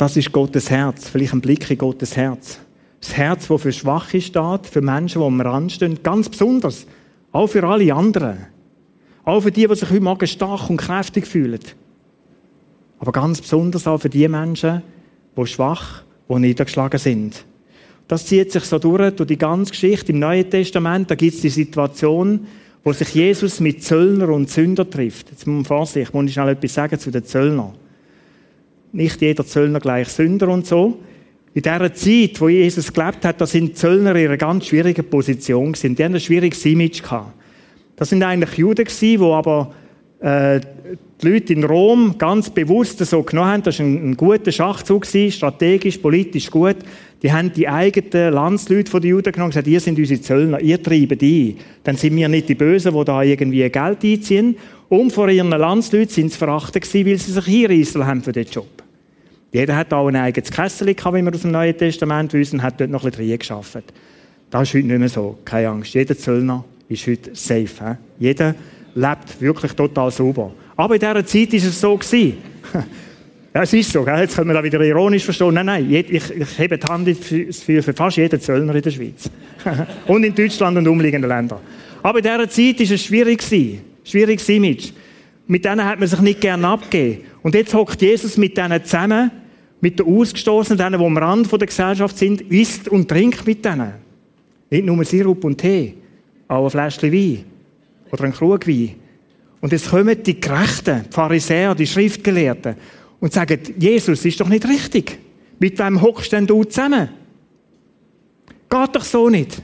Das 0.00 0.16
ist 0.16 0.32
Gottes 0.32 0.70
Herz. 0.70 1.10
Vielleicht 1.10 1.34
ein 1.34 1.42
Blick 1.42 1.70
in 1.70 1.76
Gottes 1.76 2.16
Herz. 2.16 2.58
Das 3.02 3.14
Herz, 3.18 3.48
das 3.48 3.60
für 3.60 3.70
Schwache 3.70 4.22
steht, 4.22 4.66
für 4.66 4.80
Menschen, 4.80 5.20
die 5.20 5.26
am 5.26 5.42
Rand 5.42 5.72
stehen, 5.72 6.02
ganz 6.02 6.30
besonders. 6.30 6.86
Auch 7.32 7.48
für 7.48 7.62
alle 7.64 7.94
anderen. 7.94 8.46
Auch 9.24 9.42
für 9.42 9.52
die, 9.52 9.66
die 9.66 9.74
sich 9.74 9.90
heute 9.90 10.00
Morgen 10.00 10.26
stark 10.26 10.70
und 10.70 10.78
kräftig 10.78 11.26
fühlen. 11.26 11.60
Aber 12.98 13.12
ganz 13.12 13.42
besonders 13.42 13.86
auch 13.86 13.98
für 13.98 14.08
die 14.08 14.26
Menschen, 14.26 14.80
die 15.36 15.46
schwach, 15.46 16.02
die 16.30 16.34
niedergeschlagen 16.34 16.98
sind. 16.98 17.44
Das 18.08 18.24
zieht 18.24 18.52
sich 18.52 18.64
so 18.64 18.78
durch, 18.78 19.14
durch 19.16 19.28
die 19.28 19.36
ganze 19.36 19.72
Geschichte. 19.72 20.12
Im 20.12 20.20
Neuen 20.20 20.48
Testament, 20.48 21.10
da 21.10 21.14
gibt 21.14 21.34
es 21.34 21.42
die 21.42 21.50
Situation, 21.50 22.46
wo 22.84 22.94
sich 22.94 23.14
Jesus 23.14 23.60
mit 23.60 23.84
Zöllner 23.84 24.30
und 24.30 24.48
Sünder 24.48 24.88
trifft. 24.88 25.30
Jetzt 25.30 25.46
muss 25.46 25.56
man 25.56 25.64
Vorsicht, 25.66 26.14
muss 26.14 26.24
ich 26.24 26.32
schnell 26.32 26.48
etwas 26.48 26.72
sagen 26.72 26.98
zu 26.98 27.10
den 27.10 27.26
Zöllnern. 27.26 27.74
Nicht 28.92 29.20
jeder 29.20 29.46
Zöllner 29.46 29.80
gleich 29.80 30.08
Sünder 30.08 30.48
und 30.48 30.66
so. 30.66 30.98
In 31.52 31.62
dieser 31.62 31.92
Zeit, 31.94 32.40
wo 32.40 32.48
Jesus 32.48 32.92
gelebt 32.92 33.24
hat, 33.24 33.40
da 33.40 33.46
sind 33.46 33.76
Zöllner 33.76 34.14
in 34.14 34.26
einer 34.26 34.36
ganz 34.36 34.66
schwierigen 34.66 35.04
Position 35.08 35.72
gewesen. 35.72 35.96
Die 35.96 36.04
haben 36.04 36.14
ein 36.14 36.20
schwieriges 36.20 36.64
Image 36.64 37.02
gehabt. 37.02 37.34
Das 37.96 38.08
sind 38.08 38.22
eigentlich 38.22 38.56
Juden 38.56 38.84
gewesen, 38.84 39.20
die 39.20 39.24
aber 39.24 39.74
äh, 40.20 40.60
die 41.22 41.28
Leute 41.28 41.52
in 41.52 41.64
Rom 41.64 42.16
ganz 42.18 42.50
bewusst 42.50 42.98
so 42.98 43.22
genommen 43.22 43.50
haben. 43.50 43.62
Das 43.62 43.78
war 43.78 43.86
ein, 43.86 44.10
ein 44.10 44.16
guter 44.16 44.52
Schachzug, 44.52 45.02
gewesen, 45.02 45.32
strategisch, 45.32 45.98
politisch 45.98 46.50
gut. 46.50 46.76
Die 47.22 47.32
haben 47.32 47.52
die 47.52 47.68
eigenen 47.68 48.32
Landsleute 48.32 49.00
den 49.00 49.10
Juden 49.10 49.32
genommen 49.32 49.48
und 49.48 49.50
gesagt, 49.50 49.66
ihr 49.66 49.80
seid 49.80 49.98
unsere 49.98 50.20
Zöllner, 50.20 50.60
ihr 50.60 50.82
treibt 50.82 51.22
ein. 51.22 51.56
Dann 51.84 51.96
sind 51.96 52.16
wir 52.16 52.28
nicht 52.28 52.48
die 52.48 52.54
Bösen, 52.54 52.94
die 52.94 53.04
da 53.04 53.22
irgendwie 53.22 53.68
Geld 53.68 54.04
einziehen. 54.04 54.56
Und 54.88 55.12
vor 55.12 55.28
ihren 55.28 55.50
Landsleuten 55.50 56.08
sind 56.08 56.32
sie 56.32 56.38
verachtet 56.38 56.82
gewesen, 56.82 57.06
weil 57.06 57.18
sie 57.18 57.32
sich 57.32 57.44
hinreißen 57.44 58.06
haben 58.06 58.22
für 58.22 58.32
den 58.32 58.46
Job. 58.46 58.66
Jeder 59.52 59.76
hat 59.76 59.92
auch 59.92 60.08
ein 60.08 60.16
eigenes 60.16 60.50
Kessel 60.50 60.94
gehabt, 60.94 61.16
wie 61.16 61.22
wir 61.22 61.34
aus 61.34 61.42
dem 61.42 61.50
Neuen 61.50 61.76
Testament 61.76 62.32
wissen, 62.32 62.62
hat 62.62 62.80
dort 62.80 62.90
noch 62.90 63.04
ein 63.04 63.10
bisschen 63.10 63.38
geschafft. 63.38 63.84
Das 64.50 64.62
ist 64.62 64.74
heute 64.74 64.86
nicht 64.86 64.98
mehr 64.98 65.08
so. 65.08 65.38
Keine 65.44 65.68
Angst. 65.68 65.94
Jeder 65.94 66.16
Zöllner 66.16 66.64
ist 66.88 67.06
heute 67.06 67.30
safe. 67.34 67.66
He? 67.66 67.94
Jeder 68.18 68.54
lebt 68.94 69.40
wirklich 69.40 69.72
total 69.72 70.10
sauber. 70.10 70.52
Aber 70.76 70.94
in 70.94 71.00
dieser 71.00 71.24
Zeit 71.24 71.52
war 71.52 71.58
es 71.58 71.80
so 71.80 71.96
gewesen. 71.96 72.38
Ja, 73.52 73.62
es 73.62 73.72
ist 73.72 73.90
so, 73.90 74.04
gell? 74.04 74.20
jetzt 74.20 74.36
können 74.36 74.50
wir 74.50 74.54
da 74.54 74.62
wieder 74.62 74.80
ironisch 74.80 75.24
verstehen. 75.24 75.54
Nein, 75.54 75.66
nein, 75.66 75.92
ich, 75.92 76.30
ich 76.30 76.56
hebe 76.58 76.78
die 76.78 76.86
Hand 76.86 77.08
für, 77.18 77.52
für, 77.52 77.82
für 77.82 77.92
fast 77.92 78.16
jeden 78.16 78.40
Zöllner 78.40 78.72
in 78.76 78.80
der 78.80 78.90
Schweiz. 78.92 79.28
und 80.06 80.22
in 80.22 80.32
Deutschland 80.32 80.78
und 80.78 80.86
umliegenden 80.86 81.28
Ländern. 81.28 81.58
Aber 82.00 82.18
in 82.18 82.22
dieser 82.22 82.48
Zeit 82.48 82.78
war 82.78 82.94
es 82.94 83.04
schwierig. 83.04 83.42
Schwieriges 84.04 84.48
Image. 84.48 84.92
Mit 85.48 85.64
denen 85.64 85.84
hat 85.84 85.98
man 85.98 86.06
sich 86.06 86.20
nicht 86.20 86.40
gerne 86.40 86.68
abgegeben. 86.68 87.24
Und 87.42 87.56
jetzt 87.56 87.74
hockt 87.74 88.00
Jesus 88.00 88.36
mit 88.36 88.56
denen 88.56 88.84
zusammen, 88.84 89.32
mit 89.80 89.98
den 89.98 90.06
Ausgestoßenen, 90.06 90.78
denen, 90.78 91.00
die 91.00 91.04
am 91.04 91.16
Rand 91.16 91.50
der 91.50 91.66
Gesellschaft 91.66 92.18
sind, 92.18 92.42
isst 92.42 92.88
und 92.88 93.08
trinkt 93.08 93.44
mit 93.46 93.64
denen. 93.64 93.94
Nicht 94.70 94.86
nur 94.86 95.04
Sirup 95.04 95.42
und 95.42 95.58
Tee, 95.58 95.94
auch 96.46 96.64
ein 96.64 96.70
Fläschchen 96.70 97.12
Wein. 97.12 97.44
Oder 98.10 98.24
ein 98.24 98.32
Krug 98.32 98.66
Wein. 98.66 98.96
Und 99.60 99.72
jetzt 99.72 99.90
kommen 99.90 100.22
die 100.22 100.40
Gerechten, 100.40 101.04
die 101.06 101.12
Pharisäer, 101.12 101.74
die 101.74 101.86
Schriftgelehrten 101.86 102.76
und 103.20 103.32
sagen, 103.32 103.60
Jesus 103.78 104.24
ist 104.24 104.40
doch 104.40 104.48
nicht 104.48 104.66
richtig. 104.66 105.18
Mit 105.58 105.78
wem 105.78 106.00
hockst 106.00 106.32
denn 106.32 106.46
du 106.46 106.64
zusammen? 106.64 107.10
Geht 108.70 108.96
doch 108.96 109.04
so 109.04 109.28
nicht. 109.28 109.60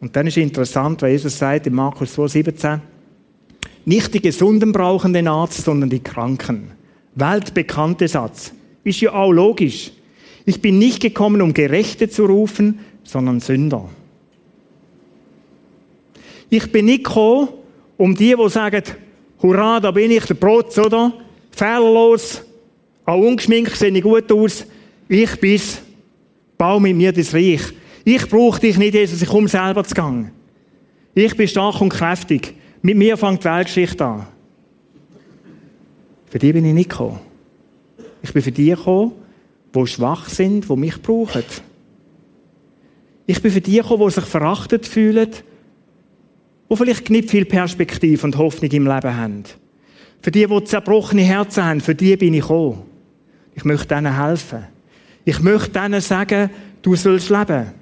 Und 0.00 0.14
dann 0.14 0.26
ist 0.26 0.36
interessant, 0.36 1.02
weil 1.02 1.12
Jesus 1.12 1.38
sagt 1.38 1.66
in 1.66 1.74
Markus 1.74 2.14
2, 2.14 2.28
17, 2.28 2.80
nicht 3.84 4.14
die 4.14 4.20
Gesunden 4.20 4.72
brauchen 4.72 5.12
den 5.12 5.28
Arzt, 5.28 5.64
sondern 5.64 5.90
die 5.90 6.00
Kranken. 6.00 6.72
Weltbekannter 7.14 8.08
Satz. 8.08 8.52
Ist 8.84 9.00
ja 9.00 9.12
auch 9.12 9.32
logisch. 9.32 9.92
Ich 10.44 10.60
bin 10.60 10.78
nicht 10.78 11.00
gekommen, 11.00 11.42
um 11.42 11.52
Gerechte 11.52 12.08
zu 12.08 12.26
rufen, 12.26 12.80
sondern 13.02 13.40
Sünder. 13.40 13.88
Ich 16.50 16.70
bin 16.70 16.86
nicht 16.86 17.04
gekommen, 17.04 17.48
um 17.96 18.14
die, 18.14 18.34
die 18.34 18.48
sagen, 18.48 18.82
hurra, 19.42 19.80
da 19.80 19.90
bin 19.90 20.10
ich, 20.10 20.24
der 20.24 20.34
Protz, 20.34 20.78
oder? 20.78 21.12
Fehlerlos, 21.50 22.42
auch 23.04 23.18
ungeschminkt, 23.18 23.74
sehe 23.76 23.90
ich 23.90 24.02
gut 24.02 24.30
aus. 24.32 24.66
Ich 25.08 25.40
bin's. 25.40 25.82
Bau 26.56 26.80
mit 26.80 26.96
mir 26.96 27.12
das 27.12 27.32
Reich. 27.32 27.62
Ich 28.04 28.28
brauche 28.28 28.60
dich 28.60 28.76
nicht, 28.78 28.94
Jesus, 28.94 29.22
ich 29.22 29.28
komme 29.28 29.48
selber 29.48 29.84
zu 29.84 29.94
Gang. 29.94 30.32
Ich 31.14 31.36
bin 31.36 31.46
stark 31.46 31.80
und 31.80 31.90
kräftig. 31.90 32.54
Mit 32.82 32.96
mir 32.96 33.16
fängt 33.16 33.44
die 33.44 33.48
Weltgeschichte 33.48 34.04
an. 34.04 34.26
Für 36.26 36.38
die 36.38 36.52
bin 36.52 36.64
ich 36.64 36.74
nicht 36.74 36.90
gekommen. 36.90 37.20
Ich 38.22 38.32
bin 38.32 38.42
für 38.42 38.52
die 38.52 38.70
gekommen, 38.70 39.12
die 39.74 39.86
schwach 39.86 40.28
sind, 40.28 40.68
die 40.68 40.76
mich 40.76 41.00
brauchen. 41.00 41.44
Ich 43.26 43.40
bin 43.40 43.50
für 43.50 43.60
die 43.60 43.76
gekommen, 43.76 44.06
die 44.06 44.14
sich 44.14 44.24
verachtet 44.24 44.86
fühlen, 44.86 45.30
die 46.70 46.76
vielleicht 46.76 47.10
nicht 47.10 47.30
viel 47.30 47.44
Perspektive 47.44 48.24
und 48.24 48.36
Hoffnung 48.36 48.70
im 48.70 48.86
Leben 48.86 49.16
haben. 49.16 49.44
Für 50.20 50.30
die, 50.30 50.46
die 50.46 50.64
zerbrochene 50.64 51.22
Herzen 51.22 51.64
haben, 51.64 51.80
für 51.80 51.94
die 51.94 52.16
bin 52.16 52.34
ich 52.34 52.42
gekommen. 52.42 52.82
Ich 53.54 53.64
möchte 53.64 53.94
ihnen 53.94 54.16
helfen. 54.16 54.64
Ich 55.24 55.40
möchte 55.40 55.78
ihnen 55.78 56.00
sagen, 56.00 56.50
du 56.82 56.94
sollst 56.96 57.30
leben. 57.30 57.72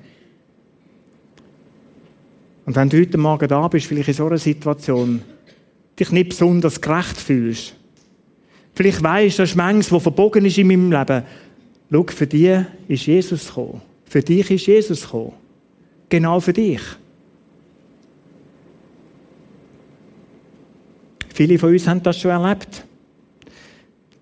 Und 2.66 2.74
wenn 2.74 2.88
du 2.88 2.98
heute 3.00 3.18
Morgen 3.18 3.48
da 3.48 3.68
bist, 3.68 3.86
vielleicht 3.86 4.08
in 4.08 4.14
so 4.14 4.26
einer 4.26 4.38
Situation, 4.38 5.22
dich 5.98 6.10
nicht 6.10 6.30
besonders 6.30 6.80
gerecht 6.80 7.16
fühlst, 7.16 7.74
vielleicht 8.74 9.02
weißt, 9.02 9.38
dass 9.38 9.54
manches, 9.54 9.92
was 9.92 10.02
verbogen 10.02 10.44
ist 10.44 10.58
in 10.58 10.66
meinem 10.66 10.90
Leben, 10.90 11.22
schau, 11.90 12.06
für 12.08 12.26
dich 12.26 12.58
ist 12.88 13.06
Jesus 13.06 13.46
gekommen. 13.46 13.80
Für 14.04 14.20
dich 14.20 14.50
ist 14.50 14.66
Jesus 14.66 15.02
gekommen. 15.02 15.32
Genau 16.08 16.40
für 16.40 16.52
dich. 16.52 16.80
Viele 21.36 21.58
von 21.58 21.70
uns 21.70 21.86
haben 21.86 22.02
das 22.02 22.18
schon 22.18 22.30
erlebt. 22.30 22.82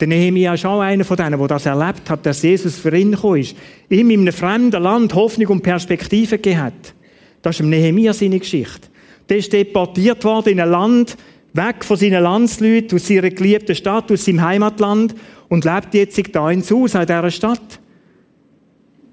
Der 0.00 0.08
Nehemiah 0.08 0.54
ist 0.54 0.66
auch 0.66 0.80
einer 0.80 1.04
von 1.04 1.16
denen, 1.16 1.38
der 1.38 1.46
das 1.46 1.64
erlebt 1.64 2.10
hat, 2.10 2.26
dass 2.26 2.42
Jesus 2.42 2.76
für 2.76 2.94
ihn 2.96 3.12
gekommen 3.12 3.40
ist. 3.40 3.54
Ihm 3.88 4.10
in 4.10 4.22
einem 4.22 4.32
fremden 4.32 4.82
Land 4.82 5.14
Hoffnung 5.14 5.46
und 5.50 5.62
Perspektive 5.62 6.38
gegeben 6.38 6.60
hat. 6.60 6.94
Das 7.40 7.54
ist 7.54 7.60
im 7.60 7.70
Nehemiah 7.70 8.12
seine 8.12 8.40
Geschichte. 8.40 8.88
Der 9.28 9.36
ist 9.36 9.52
deportiert 9.52 10.24
worden 10.24 10.54
in 10.54 10.60
ein 10.60 10.70
Land, 10.70 11.16
weg 11.52 11.84
von 11.84 11.96
seinen 11.96 12.20
Landsleuten, 12.20 12.96
aus 12.96 13.06
seiner 13.06 13.30
geliebten 13.30 13.76
Stadt, 13.76 14.10
aus 14.10 14.24
seinem 14.24 14.42
Heimatland 14.42 15.14
und 15.48 15.64
lebt 15.64 15.94
jetzt 15.94 16.20
da 16.34 16.50
in 16.50 16.62
Sus, 16.62 16.96
in 16.96 17.02
dieser 17.02 17.30
Stadt. 17.30 17.78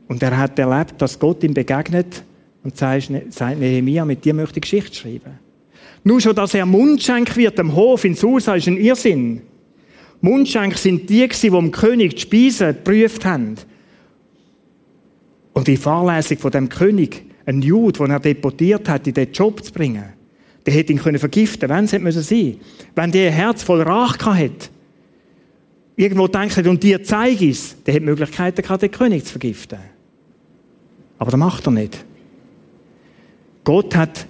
Und 0.07 0.23
er 0.23 0.35
hat 0.35 0.57
erlebt, 0.57 0.95
dass 0.97 1.19
Gott 1.19 1.43
ihm 1.43 1.53
begegnet 1.53 2.23
und 2.63 2.75
sagt, 2.75 3.11
Nehemiah, 3.11 4.05
mit 4.05 4.25
dir 4.25 4.33
möchte 4.33 4.57
ich 4.57 4.63
Geschichte 4.63 4.95
schreiben. 4.95 5.40
Nur 6.03 6.19
schon, 6.19 6.35
dass 6.35 6.53
er 6.53 6.65
Mundschenk 6.65 7.35
wird 7.35 7.59
am 7.59 7.75
Hof 7.75 8.05
in 8.05 8.15
Susa, 8.15 8.55
ist 8.55 8.67
ein 8.67 8.77
Irrsinn. 8.77 9.41
Mundschenk 10.21 10.77
sind 10.77 11.09
die, 11.09 11.27
die 11.27 11.49
dem 11.49 11.71
König 11.71 12.15
die 12.15 12.21
Speisen 12.21 12.67
geprüft 12.67 13.25
haben. 13.25 13.55
Und 15.53 15.67
die 15.67 15.77
Fahrlesung 15.77 16.37
von 16.37 16.51
dem 16.51 16.69
König 16.69 17.23
ein 17.45 17.61
Jude, 17.61 17.99
den 17.99 18.11
er 18.11 18.19
deportiert 18.19 18.87
hat, 18.87 19.07
in 19.07 19.13
diesen 19.13 19.33
Job 19.33 19.63
zu 19.63 19.71
bringen, 19.71 20.13
der 20.65 20.73
hätte 20.73 20.93
ihn 20.93 20.99
vergiften 20.99 21.67
können. 21.67 21.91
Wenn 21.91 22.07
es 22.07 22.27
sein 22.27 22.55
Wenn 22.95 23.11
der 23.11 23.31
ein 23.31 23.33
Herz 23.33 23.63
voll 23.63 23.81
Rache 23.81 24.33
hat, 24.33 24.69
irgendwo 25.95 26.27
denkt, 26.27 26.57
und 26.65 26.81
dir 26.81 27.03
zeige 27.03 27.49
es, 27.49 27.75
der 27.83 27.95
hätte 27.95 28.05
Möglichkeiten 28.05 28.61
gehabt, 28.61 28.81
den 28.81 28.91
König 28.91 29.25
zu 29.25 29.31
vergiften. 29.31 29.79
Aber 31.17 31.31
das 31.31 31.39
macht 31.39 31.67
er 31.67 31.71
nicht. 31.71 32.05
Gott 33.63 33.95
hat 33.95 34.27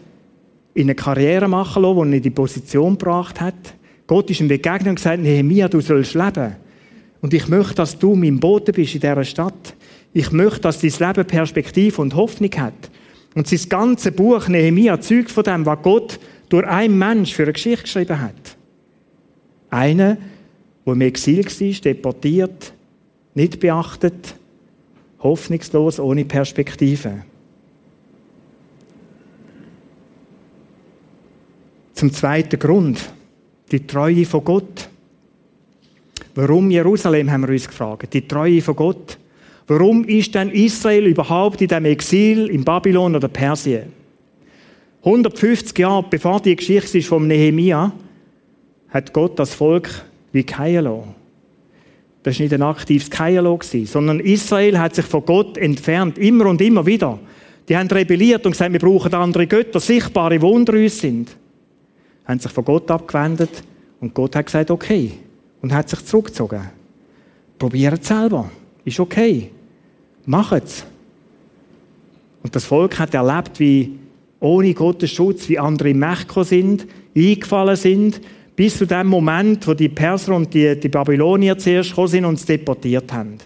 ihn 0.73 0.83
eine 0.83 0.95
Karriere 0.95 1.47
machen 1.47 1.83
lassen, 1.83 1.95
die 1.97 2.07
ihn 2.07 2.13
in 2.13 2.23
die 2.23 2.29
Position 2.29 2.97
gebracht 2.97 3.41
hat. 3.41 3.75
Gott 4.07 4.29
ist 4.29 4.39
ihm 4.39 4.47
begegnet 4.47 4.87
und 4.87 4.95
gesagt, 4.95 5.21
Nehemiah, 5.21 5.67
du 5.67 5.81
sollst 5.81 6.13
leben. 6.13 6.55
Und 7.21 7.33
ich 7.33 7.47
möchte, 7.47 7.75
dass 7.75 7.97
du 7.97 8.15
mein 8.15 8.39
Bote 8.39 8.73
bist 8.73 8.95
in 8.95 9.01
dieser 9.01 9.23
Stadt. 9.23 9.75
Ich 10.13 10.31
möchte, 10.31 10.61
dass 10.61 10.81
dein 10.81 10.91
Leben 10.91 11.27
Perspektive 11.27 12.01
und 12.01 12.15
Hoffnung 12.15 12.51
hat. 12.57 12.73
Und 13.35 13.47
sein 13.47 13.69
ganze 13.69 14.11
Buch 14.11 14.47
Nehemiah 14.47 14.99
zeugt 14.99 15.31
von 15.31 15.43
dem, 15.43 15.65
was 15.65 15.81
Gott 15.81 16.19
durch 16.49 16.67
einen 16.67 16.97
Mensch 16.97 17.33
für 17.33 17.43
eine 17.43 17.53
Geschichte 17.53 17.83
geschrieben 17.83 18.19
hat. 18.19 18.57
Einer, 19.69 20.17
wo 20.83 20.91
im 20.91 21.01
Exil 21.01 21.45
war, 21.45 21.81
deportiert, 21.81 22.73
nicht 23.33 23.59
beachtet, 23.59 24.35
hoffnungslos, 25.21 25.99
ohne 25.99 26.25
Perspektive. 26.25 27.23
Zum 32.01 32.11
zweiten 32.11 32.57
Grund, 32.57 32.99
die 33.71 33.85
Treue 33.85 34.25
von 34.25 34.43
Gott. 34.43 34.89
Warum 36.33 36.71
Jerusalem, 36.71 37.31
haben 37.31 37.43
wir 37.43 37.49
uns 37.49 37.67
gefragt. 37.67 38.11
Die 38.11 38.27
Treue 38.27 38.59
von 38.59 38.75
Gott. 38.75 39.19
Warum 39.67 40.03
ist 40.05 40.33
denn 40.33 40.49
Israel 40.49 41.05
überhaupt 41.05 41.61
in 41.61 41.67
dem 41.67 41.85
Exil 41.85 42.47
in 42.47 42.63
Babylon 42.63 43.15
oder 43.15 43.27
Persien? 43.27 43.93
150 45.03 45.77
Jahre 45.77 46.03
bevor 46.09 46.39
die 46.41 46.55
Geschichte 46.55 46.97
ist 46.97 47.07
vom 47.07 47.27
Nehemia, 47.27 47.91
hat 48.89 49.13
Gott 49.13 49.37
das 49.37 49.53
Volk 49.53 49.87
wie 50.31 50.43
Kailo. 50.43 51.05
Das 52.23 52.39
war 52.39 52.43
nicht 52.43 52.53
ein 52.55 52.63
aktives 52.63 53.11
Kailo, 53.11 53.59
sondern 53.85 54.21
Israel 54.21 54.79
hat 54.79 54.95
sich 54.95 55.05
von 55.05 55.23
Gott 55.23 55.55
entfernt, 55.55 56.17
immer 56.17 56.47
und 56.47 56.61
immer 56.61 56.83
wieder. 56.83 57.19
Die 57.69 57.77
haben 57.77 57.89
rebelliert 57.89 58.43
und 58.47 58.53
gesagt, 58.53 58.73
wir 58.73 58.79
brauchen 58.79 59.13
andere 59.13 59.45
Götter, 59.45 59.79
sichtbare, 59.79 60.39
die 60.39 60.43
uns 60.43 60.97
sind. 60.99 61.37
Haben 62.31 62.39
sich 62.39 62.51
von 62.53 62.63
Gott 62.63 62.89
abgewendet 62.89 63.61
und 63.99 64.13
Gott 64.13 64.37
hat 64.37 64.45
gesagt, 64.45 64.71
okay. 64.71 65.11
Und 65.61 65.73
hat 65.73 65.89
sich 65.89 66.05
zurückgezogen. 66.05 66.61
Probiert 67.59 68.01
es 68.01 68.07
selber. 68.07 68.49
Ist 68.85 69.01
okay. 69.01 69.51
Macht 70.25 70.63
es. 70.63 70.85
Und 72.41 72.55
das 72.55 72.63
Volk 72.63 72.97
hat 72.99 73.13
erlebt, 73.13 73.59
wie 73.59 73.99
ohne 74.39 74.73
Gottes 74.73 75.11
Schutz, 75.11 75.49
wie 75.49 75.59
andere 75.59 75.93
Mächte 75.93 76.45
sind, 76.45 76.87
eingefallen 77.13 77.75
sind, 77.75 78.21
bis 78.55 78.77
zu 78.77 78.85
dem 78.85 79.07
Moment, 79.07 79.67
wo 79.67 79.73
die 79.73 79.89
Perser 79.89 80.33
und 80.33 80.53
die, 80.53 80.79
die 80.79 80.87
Babylonier 80.87 81.57
zuerst 81.57 81.89
gekommen 81.89 82.07
sind 82.07 82.23
und 82.23 82.31
uns 82.31 82.45
deportiert 82.45 83.11
haben. 83.11 83.39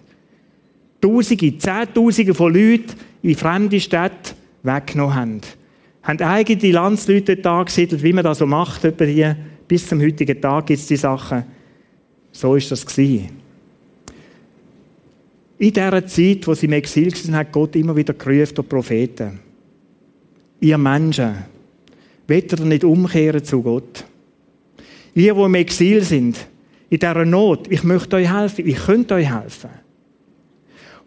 Tausende, 1.02 1.58
Zehntausende 1.58 2.36
von 2.36 2.54
Leuten 2.54 2.94
in 3.24 3.36
fremde 3.36 3.80
Städte 3.80 4.36
weggenommen 4.62 5.16
haben. 5.16 5.42
Haben 6.06 6.22
eigene 6.22 6.72
Landsleute 6.72 7.36
dort 7.36 7.48
angesiedelt, 7.48 8.02
wie 8.04 8.14
man 8.14 8.24
das 8.24 8.38
so 8.38 8.46
macht, 8.46 8.82
hier. 8.98 9.36
bis 9.68 9.88
zum 9.88 10.00
heutigen 10.02 10.40
Tag 10.40 10.68
gibt 10.68 10.80
es 10.80 10.88
die 10.88 10.96
Sachen. 10.96 11.44
So 12.32 12.56
ist 12.56 12.72
das 12.72 12.86
gewesen. 12.86 13.30
In 15.58 15.74
dieser 15.74 16.06
Zeit, 16.06 16.46
wo 16.48 16.54
sie 16.54 16.68
im 16.68 16.74
Exil 16.74 17.12
waren, 17.12 17.36
hat 17.36 17.52
Gott 17.52 17.76
immer 17.76 17.96
wieder 17.96 18.14
gerufen 18.14 18.56
durch 18.56 18.70
Propheten. 18.70 19.40
Ihr 20.60 20.78
Menschen, 20.78 21.36
wollt 22.28 22.52
ihr 22.52 22.66
nicht 22.66 22.84
umkehren 22.84 23.44
zu 23.44 23.62
Gott? 23.62 24.06
Ihr, 25.14 25.34
die 25.34 25.42
im 25.42 25.56
Exil 25.56 26.04
sind, 26.04 26.38
in 26.90 27.00
dieser 27.00 27.26
Not, 27.26 27.72
ich 27.72 27.84
möchte 27.84 28.18
euch 28.18 28.32
helfen, 28.32 28.68
ich 28.68 28.78
könnte 28.78 29.16
euch 29.16 29.34
helfen. 29.34 29.70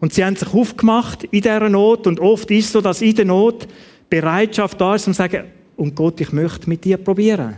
Und 0.01 0.15
sie 0.15 0.25
haben 0.25 0.37
sich 0.37 0.53
aufgemacht 0.53 1.25
in 1.25 1.43
dieser 1.43 1.69
Not 1.69 2.07
und 2.07 2.21
oft 2.21 2.51
ist 2.51 2.67
es 2.67 2.73
so, 2.73 2.81
dass 2.81 3.03
in 3.03 3.15
der 3.15 3.27
Not 3.27 3.69
Bereitschaft 4.09 4.81
da 4.81 4.95
ist, 4.95 5.07
um 5.07 5.13
zu 5.13 5.19
sagen, 5.19 5.45
und 5.77 5.95
Gott, 5.95 6.21
ich 6.21 6.33
möchte 6.33 6.69
mit 6.69 6.85
dir 6.85 6.97
probieren. 6.97 7.57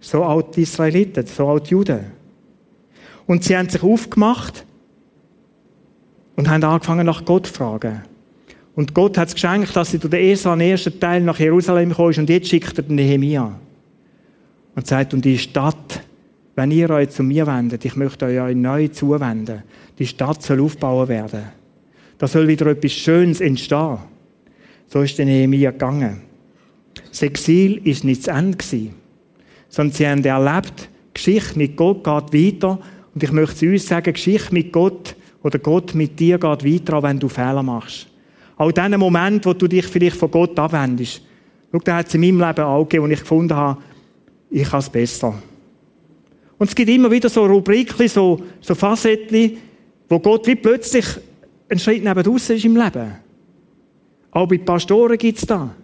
So 0.00 0.24
auch 0.24 0.42
die 0.42 0.62
Israeliten, 0.62 1.26
so 1.26 1.46
auch 1.46 1.60
die 1.60 1.70
Juden. 1.70 2.00
Und 3.26 3.44
sie 3.44 3.56
haben 3.56 3.68
sich 3.68 3.82
aufgemacht 3.82 4.64
und 6.36 6.48
haben 6.48 6.64
angefangen 6.64 7.06
nach 7.06 7.24
Gott 7.24 7.46
zu 7.46 7.52
fragen. 7.52 8.02
Und 8.74 8.94
Gott 8.94 9.18
hat 9.18 9.28
es 9.28 9.34
geschenkt, 9.34 9.76
dass 9.76 9.90
sie 9.90 9.98
durch 9.98 10.10
den 10.10 10.24
Esra, 10.24 10.56
den 10.56 10.70
ersten 10.70 10.98
Teil, 10.98 11.20
nach 11.20 11.38
Jerusalem 11.38 11.90
gekommen 11.90 12.10
ist 12.10 12.18
und 12.18 12.30
jetzt 12.30 12.48
schickt 12.48 12.78
er 12.78 12.84
den 12.84 12.96
Nehemiah 12.96 13.58
und 14.74 14.86
sagt, 14.86 15.12
und 15.12 15.24
die 15.24 15.38
Stadt, 15.38 16.02
wenn 16.56 16.70
ihr 16.70 16.88
euch 16.90 17.10
zu 17.10 17.22
mir 17.22 17.46
wendet, 17.46 17.84
ich 17.84 17.96
möchte 17.96 18.26
euch 18.26 18.56
neu 18.56 18.88
zuwenden, 18.88 19.62
die 19.98 20.06
Stadt 20.06 20.42
soll 20.42 20.60
aufbauen 20.60 21.08
werden. 21.08 21.44
Da 22.18 22.26
soll 22.26 22.48
wieder 22.48 22.66
etwas 22.66 22.92
Schönes 22.92 23.40
entstehen. 23.40 23.98
So 24.92 25.00
ist 25.00 25.16
der 25.16 25.24
Nehemiah 25.24 25.70
gegangen. 25.70 26.20
Das 27.08 27.22
Exil 27.22 27.80
ist 27.82 28.04
nicht 28.04 28.26
das 28.26 28.36
Ende 28.36 28.58
sondern 29.70 29.96
sie 29.96 30.06
haben 30.06 30.22
erlebt, 30.22 30.90
Geschichte 31.14 31.56
mit 31.56 31.78
Gott 31.78 32.04
geht 32.04 32.54
weiter. 32.60 32.78
Und 33.14 33.22
ich 33.22 33.32
möchte 33.32 33.56
zu 33.56 33.66
uns 33.68 33.86
sagen, 33.86 34.12
Geschichte 34.12 34.52
mit 34.52 34.70
Gott 34.70 35.16
oder 35.42 35.58
Gott 35.58 35.94
mit 35.94 36.20
dir 36.20 36.38
geht 36.38 36.62
weiter, 36.62 37.02
wenn 37.02 37.18
du 37.18 37.30
Fehler 37.30 37.62
machst. 37.62 38.06
Auch 38.58 38.68
in 38.68 38.74
dem 38.74 39.00
Moment, 39.00 39.46
wo 39.46 39.54
du 39.54 39.66
dich 39.66 39.86
vielleicht 39.86 40.16
von 40.16 40.30
Gott 40.30 40.58
abwendest. 40.58 41.22
Schau, 41.72 41.78
da 41.78 41.96
hat 41.96 42.08
es 42.08 42.14
in 42.14 42.20
meinem 42.20 42.46
Leben 42.46 42.64
auch 42.66 42.84
gegeben, 42.84 43.06
wo 43.06 43.08
ich 43.10 43.20
gefunden 43.20 43.56
habe, 43.56 43.80
ich 44.50 44.68
kann 44.68 44.80
es 44.80 44.90
besser. 44.90 45.42
Und 46.58 46.68
es 46.68 46.74
gibt 46.74 46.90
immer 46.90 47.10
wieder 47.10 47.30
so 47.30 47.46
Rubriken, 47.46 48.08
so, 48.08 48.42
so 48.60 48.74
Facetten, 48.74 49.56
wo 50.06 50.18
Gott 50.18 50.46
wie 50.46 50.54
plötzlich 50.54 51.06
einen 51.70 51.80
Schritt 51.80 52.04
neben 52.04 52.22
draussen 52.22 52.56
ist 52.56 52.64
im 52.66 52.76
Leben. 52.76 53.21
Auch 54.32 54.48
bei 54.48 54.58
Pastoren 54.58 55.18
gibt 55.18 55.38
es 55.38 55.46
da. 55.46 55.74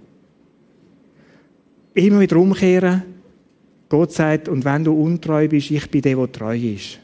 Immer 1.94 2.20
wieder 2.20 2.36
umkehren. 2.36 3.02
Gott 3.88 4.12
sagt, 4.12 4.48
und 4.48 4.64
wenn 4.64 4.84
du 4.84 4.92
untreu 4.92 5.48
bist, 5.48 5.70
ich 5.70 5.88
bin 5.90 6.02
der, 6.02 6.16
der 6.16 6.32
treu 6.32 6.56
ist. 6.56 6.98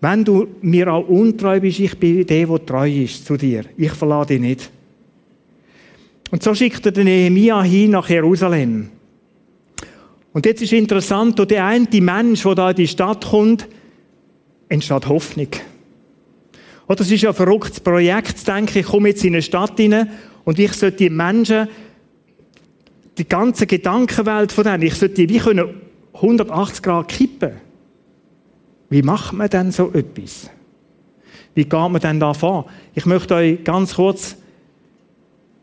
Wenn 0.00 0.24
du 0.24 0.48
mir 0.60 0.92
auch 0.92 1.08
untreu 1.08 1.60
bist, 1.60 1.80
ich 1.80 1.98
bin 1.98 2.26
der, 2.26 2.46
der 2.46 2.66
treu 2.66 2.90
ist 2.90 3.24
zu 3.24 3.36
dir. 3.36 3.64
Ich 3.76 3.92
verlade 3.92 4.34
dich 4.34 4.40
nicht. 4.40 4.70
Und 6.30 6.42
so 6.42 6.54
schickt 6.54 6.84
er 6.86 6.92
den 6.92 7.04
Nehemia 7.04 7.62
hin 7.62 7.92
nach 7.92 8.08
Jerusalem. 8.08 8.90
Und 10.32 10.46
jetzt 10.46 10.62
ist 10.62 10.72
interessant, 10.72 11.38
durch 11.38 11.48
der 11.48 11.64
eine 11.64 11.86
Mensch, 12.00 12.42
der 12.42 12.54
da 12.56 12.70
in 12.70 12.76
die 12.76 12.88
Stadt 12.88 13.24
kommt, 13.24 13.68
entsteht 14.68 15.08
Hoffnung. 15.08 15.48
Oder 16.86 17.00
es 17.00 17.10
ist 17.10 17.22
ja 17.22 17.30
ein 17.30 17.34
verrücktes 17.34 17.80
Projekt 17.80 18.38
zu 18.38 18.44
denken, 18.44 18.78
ich 18.78 18.86
komme 18.86 19.08
jetzt 19.08 19.24
in 19.24 19.34
eine 19.34 19.42
Stadt 19.42 19.76
hinein 19.76 20.10
und 20.44 20.58
ich 20.58 20.72
sollte 20.72 20.98
die 20.98 21.10
Menschen, 21.10 21.68
die 23.16 23.28
ganze 23.28 23.66
Gedankenwelt 23.66 24.52
von 24.52 24.64
denen, 24.64 24.82
ich 24.82 24.94
sollte 24.94 25.14
die 25.14 25.28
wie 25.28 25.38
können 25.38 25.80
180 26.14 26.82
Grad 26.82 27.08
kippen. 27.08 27.52
Wie 28.90 29.02
macht 29.02 29.32
man 29.32 29.48
denn 29.48 29.72
so 29.72 29.92
etwas? 29.92 30.50
Wie 31.54 31.64
geht 31.64 31.72
man 31.72 32.00
denn 32.00 32.20
da 32.20 32.34
vor? 32.34 32.66
Ich 32.94 33.06
möchte 33.06 33.34
euch 33.34 33.64
ganz 33.64 33.94
kurz 33.94 34.36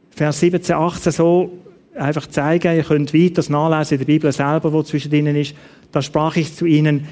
Vers 0.10 0.40
17, 0.40 0.76
18 0.76 1.12
so 1.12 1.52
einfach 1.96 2.28
zeigen, 2.28 2.76
ihr 2.76 2.84
könnt 2.84 3.14
weiter 3.14 3.36
das 3.36 3.50
nachlesen 3.50 3.96
in 3.96 4.00
der 4.00 4.06
Bibel 4.06 4.32
selber, 4.32 4.74
wo 4.74 4.84
zwischen 4.84 5.14
ihnen 5.14 5.36
ist. 5.36 5.56
Da 5.92 6.02
sprach 6.02 6.36
ich 6.36 6.56
zu 6.56 6.66
ihnen, 6.66 7.08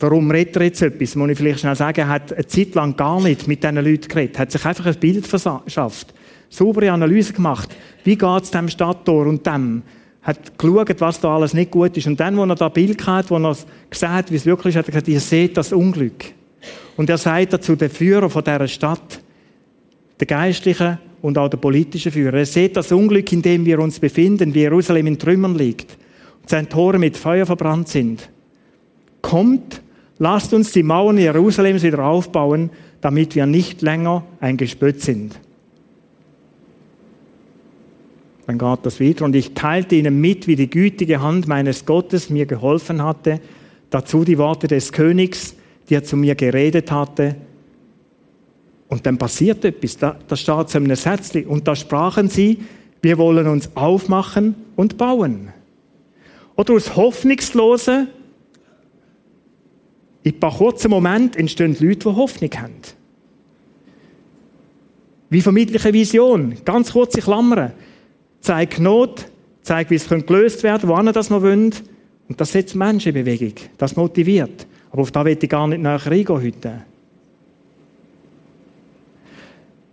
warum 0.00 0.30
redet 0.30 0.56
er 0.56 0.62
jetzt 0.62 0.82
etwas? 0.82 1.14
Muss 1.14 1.30
ich 1.30 1.38
vielleicht 1.38 1.60
schnell 1.60 1.76
sagen, 1.76 2.00
er 2.00 2.08
hat 2.08 2.32
eine 2.32 2.46
Zeit 2.46 2.74
lang 2.74 2.96
gar 2.96 3.20
nicht 3.20 3.46
mit 3.46 3.62
diesen 3.62 3.76
Leuten 3.76 4.08
geredet, 4.08 4.38
hat 4.38 4.50
sich 4.50 4.64
einfach 4.64 4.86
ein 4.86 4.96
Bild 4.96 5.26
verschafft, 5.26 6.14
saubere 6.48 6.90
Analyse 6.90 7.32
gemacht. 7.32 7.74
Wie 8.04 8.16
geht 8.16 8.42
es 8.42 8.50
dem 8.50 8.68
Stadttor 8.68 9.26
und 9.26 9.46
dem? 9.46 9.82
Hat 10.22 10.58
geschaut, 10.58 11.00
was 11.00 11.20
da 11.20 11.34
alles 11.34 11.54
nicht 11.54 11.70
gut 11.70 11.96
ist. 11.96 12.06
Und 12.06 12.20
dann, 12.20 12.36
wo 12.36 12.44
er 12.44 12.54
da 12.54 12.68
Bild 12.68 13.06
hat, 13.06 13.30
wo 13.30 13.38
er 13.38 13.56
gesehen 13.88 14.12
hat, 14.12 14.30
wie 14.30 14.36
es 14.36 14.44
wirklich 14.44 14.74
ist, 14.74 14.78
hat 14.78 14.86
er 14.86 14.92
gesagt, 14.92 15.08
ihr 15.08 15.20
seht 15.20 15.56
das 15.56 15.72
Unglück. 15.72 16.24
Und 16.96 17.08
er 17.08 17.16
sagt 17.16 17.54
dazu, 17.54 17.74
der 17.74 17.88
Führer 17.88 18.28
von 18.28 18.44
dieser 18.44 18.68
Stadt, 18.68 19.20
der 20.18 20.26
Geistliche, 20.26 20.98
und 21.22 21.38
auch 21.38 21.48
der 21.48 21.58
politische 21.58 22.10
Führer. 22.10 22.38
Er 22.38 22.46
sieht 22.46 22.76
das 22.76 22.92
Unglück, 22.92 23.32
in 23.32 23.42
dem 23.42 23.64
wir 23.64 23.78
uns 23.78 23.98
befinden, 23.98 24.54
wie 24.54 24.60
Jerusalem 24.60 25.06
in 25.06 25.18
Trümmern 25.18 25.54
liegt 25.54 25.96
und 26.40 26.48
seine 26.48 26.68
Tore 26.68 26.98
mit 26.98 27.16
Feuer 27.16 27.46
verbrannt 27.46 27.88
sind. 27.88 28.28
Kommt, 29.20 29.82
lasst 30.20 30.54
uns 30.54 30.70
die 30.70 30.84
Mauern 30.84 31.18
Jerusalems 31.18 31.82
wieder 31.82 32.04
aufbauen, 32.04 32.70
damit 33.00 33.34
wir 33.34 33.46
nicht 33.46 33.82
länger 33.82 34.24
ein 34.40 34.56
Gespött 34.56 35.00
sind. 35.00 35.40
Dann 38.46 38.58
geht 38.58 38.78
das 38.84 39.00
wieder. 39.00 39.24
Und 39.24 39.34
ich 39.34 39.54
teilte 39.54 39.96
ihnen 39.96 40.20
mit, 40.20 40.46
wie 40.46 40.56
die 40.56 40.70
gütige 40.70 41.20
Hand 41.20 41.48
meines 41.48 41.84
Gottes 41.86 42.30
mir 42.30 42.46
geholfen 42.46 43.02
hatte, 43.02 43.40
dazu 43.90 44.24
die 44.24 44.38
Worte 44.38 44.68
des 44.68 44.92
Königs, 44.92 45.56
die 45.88 45.94
er 45.94 46.04
zu 46.04 46.16
mir 46.16 46.36
geredet 46.36 46.92
hatte, 46.92 47.34
und 48.90 49.06
dann 49.06 49.18
passiert 49.18 49.64
etwas, 49.64 49.96
da, 49.96 50.16
da 50.26 50.34
steht 50.34 50.68
zu 50.68 50.78
einem 50.78 50.96
Sätzchen. 50.96 51.46
Und 51.46 51.68
da 51.68 51.76
sprachen 51.76 52.28
sie, 52.28 52.58
wir 53.00 53.18
wollen 53.18 53.46
uns 53.46 53.70
aufmachen 53.76 54.56
und 54.74 54.98
bauen. 54.98 55.52
Oder 56.56 56.74
aus 56.74 56.96
Hoffnungslosen, 56.96 58.08
in 60.22 60.32
ein 60.32 60.40
paar 60.40 60.56
kurzen 60.56 60.90
Momenten 60.90 61.40
entstehen 61.40 61.76
Leute, 61.80 62.08
die 62.10 62.16
Hoffnung 62.16 62.50
haben. 62.56 62.74
Wie 65.30 65.40
vermittle 65.40 65.80
eine 65.80 65.92
Vision? 65.92 66.56
Ganz 66.64 66.92
kurze 66.92 67.20
Klammern. 67.20 67.72
Zeig 68.40 68.80
Not, 68.80 69.26
zeig, 69.62 69.90
wie 69.90 69.94
es 69.94 70.08
gelöst 70.08 70.62
werden 70.62 70.80
könnte, 70.80 70.88
wohin 70.88 71.12
das 71.12 71.30
wir 71.30 71.40
wollen. 71.40 71.72
Und 72.28 72.40
das 72.40 72.52
setzt 72.52 72.74
Menschen 72.74 73.14
in 73.14 73.24
Bewegung. 73.24 73.54
Das 73.78 73.96
motiviert. 73.96 74.66
Aber 74.90 75.02
auf 75.02 75.12
das 75.12 75.24
will 75.24 75.38
ich 75.40 75.48
gar 75.48 75.68
nicht 75.68 75.82
nachher 75.82 76.12
eingehen 76.12 76.42
heute. 76.42 76.82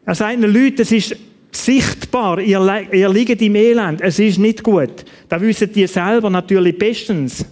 Er 0.05 0.15
sagt 0.15 0.41
den 0.41 0.51
Leuten, 0.51 0.81
es 0.81 0.91
ist 0.91 1.15
sichtbar, 1.51 2.39
ihr, 2.39 2.87
ihr 2.91 3.09
liegt 3.09 3.41
im 3.41 3.55
Elend, 3.55 4.01
es 4.01 4.19
ist 4.19 4.37
nicht 4.37 4.63
gut. 4.63 5.05
Da 5.27 5.39
wissen 5.41 5.71
die 5.71 5.85
selber 5.87 6.29
natürlich 6.29 6.77
bestens. 6.77 7.45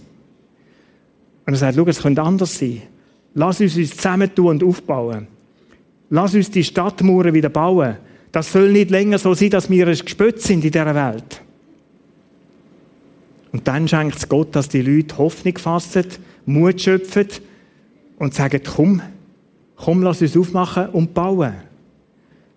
Und 1.46 1.54
er 1.54 1.56
sagt, 1.56 1.76
schau, 1.76 1.86
es 1.86 2.02
könnte 2.02 2.22
anders 2.22 2.58
sein. 2.58 2.82
Lass 3.34 3.60
uns 3.60 3.76
uns 3.76 3.96
zusammentun 3.96 4.48
und 4.48 4.64
aufbauen. 4.64 5.28
Lass 6.10 6.34
uns 6.34 6.50
die 6.50 6.64
Stadtmauern 6.64 7.34
wieder 7.34 7.48
bauen. 7.48 7.96
Das 8.32 8.52
soll 8.52 8.72
nicht 8.72 8.90
länger 8.90 9.18
so 9.18 9.34
sein, 9.34 9.50
dass 9.50 9.70
wir 9.70 9.86
ein 9.86 9.96
Gespött 9.96 10.40
sind 10.42 10.64
in 10.64 10.70
dieser 10.70 10.94
Welt. 10.94 11.42
Und 13.52 13.66
dann 13.66 13.88
schenkt 13.88 14.16
es 14.16 14.28
Gott, 14.28 14.54
dass 14.54 14.68
die 14.68 14.82
Leute 14.82 15.16
Hoffnung 15.18 15.56
fassen, 15.56 16.04
Mut 16.44 16.80
schöpfen 16.80 17.28
und 18.18 18.34
sagen, 18.34 18.60
komm, 18.64 19.00
komm, 19.76 20.02
lass 20.02 20.20
uns 20.20 20.36
aufmachen 20.36 20.88
und 20.90 21.14
bauen. 21.14 21.54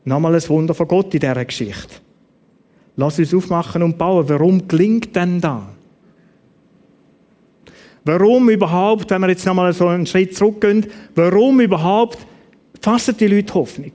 Nochmal 0.04 0.36
ein 0.36 0.49
Wunder 0.49 0.73
von 0.73 0.88
Gott 0.88 1.13
in 1.13 1.19
dieser 1.19 1.45
Geschichte. 1.45 1.95
Lass 2.95 3.19
uns 3.19 3.34
aufmachen 3.34 3.84
und 3.84 3.97
bauen. 3.97 4.28
Warum 4.28 4.67
gelingt 4.67 5.15
denn 5.15 5.39
da? 5.39 5.69
Warum 8.10 8.50
überhaupt, 8.50 9.12
wenn 9.12 9.22
wir 9.22 9.30
jetzt 9.30 9.45
nochmal 9.45 9.72
so 9.72 9.86
einen 9.86 10.08
Schritt 10.08 10.36
zurückgehen, 10.36 10.88
warum 11.13 11.62
überhaupt 11.62 12.17
fassen 12.82 13.15
die 13.15 13.28
Leute 13.28 13.54
Hoffnung? 13.54 13.91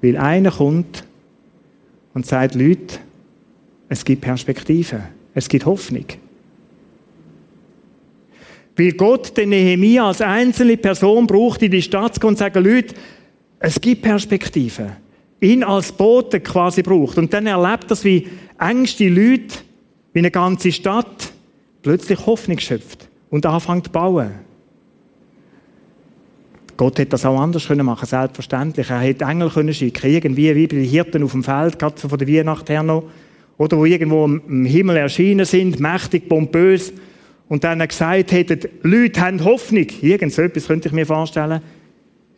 Weil 0.00 0.16
einer 0.16 0.50
kommt 0.50 1.04
und 2.14 2.24
sagt, 2.24 2.54
Leute, 2.54 3.00
es 3.90 4.02
gibt 4.02 4.22
Perspektive, 4.22 5.10
es 5.34 5.46
gibt 5.46 5.66
Hoffnung. 5.66 6.06
Weil 8.74 8.92
Gott 8.92 9.36
den 9.36 9.50
Nehemia 9.50 10.08
als 10.08 10.22
einzelne 10.22 10.78
Person 10.78 11.26
braucht, 11.26 11.60
in 11.60 11.70
die 11.70 11.82
Stadt 11.82 12.14
zu 12.14 12.20
kommen 12.20 12.30
und 12.30 12.38
sagen, 12.38 12.64
Leute, 12.64 12.94
es 13.58 13.78
gibt 13.78 14.00
Perspektive. 14.00 14.96
Ihn 15.42 15.62
als 15.62 15.92
Bote 15.92 16.40
quasi 16.40 16.80
braucht. 16.82 17.18
Und 17.18 17.34
dann 17.34 17.46
erlebt 17.46 17.90
das, 17.90 18.04
wie 18.06 18.26
engste 18.58 19.10
Leute, 19.10 19.58
wie 20.14 20.20
eine 20.20 20.30
ganze 20.30 20.72
Stadt 20.72 21.34
plötzlich 21.82 22.26
Hoffnung 22.26 22.58
schöpft 22.58 23.08
und 23.30 23.46
anfängt 23.46 23.86
zu 23.86 23.92
bauen. 23.92 24.30
Gott 26.76 26.98
hätte 26.98 27.10
das 27.10 27.26
auch 27.26 27.40
anders 27.40 27.66
können 27.66 27.84
machen, 27.84 28.06
selbstverständlich. 28.06 28.88
Er 28.88 29.00
hätte 29.00 29.24
Engel 29.24 29.50
können 29.50 29.74
schicken, 29.74 30.10
irgendwie 30.10 30.54
wie 30.54 30.66
bei 30.68 30.76
den 30.76 30.84
Hirten 30.84 31.24
auf 31.24 31.32
dem 31.32 31.42
Feld, 31.42 31.78
gerade 31.78 31.98
von 31.98 32.18
der 32.18 32.28
Weihnacht 32.28 32.68
her 32.68 32.84
noch, 32.84 33.04
oder 33.56 33.76
wo 33.76 33.84
irgendwo 33.84 34.26
im 34.26 34.64
Himmel 34.64 34.96
erschienen 34.96 35.44
sind, 35.44 35.80
mächtig, 35.80 36.28
pompös, 36.28 36.92
und 37.48 37.64
dann 37.64 37.86
gesagt 37.86 38.30
hätten, 38.30 38.68
Leute 38.82 39.20
haben 39.20 39.42
Hoffnung. 39.42 39.86
Irgend 40.02 40.32
so 40.32 40.42
etwas 40.42 40.66
könnte 40.66 40.88
ich 40.88 40.94
mir 40.94 41.06
vorstellen. 41.06 41.62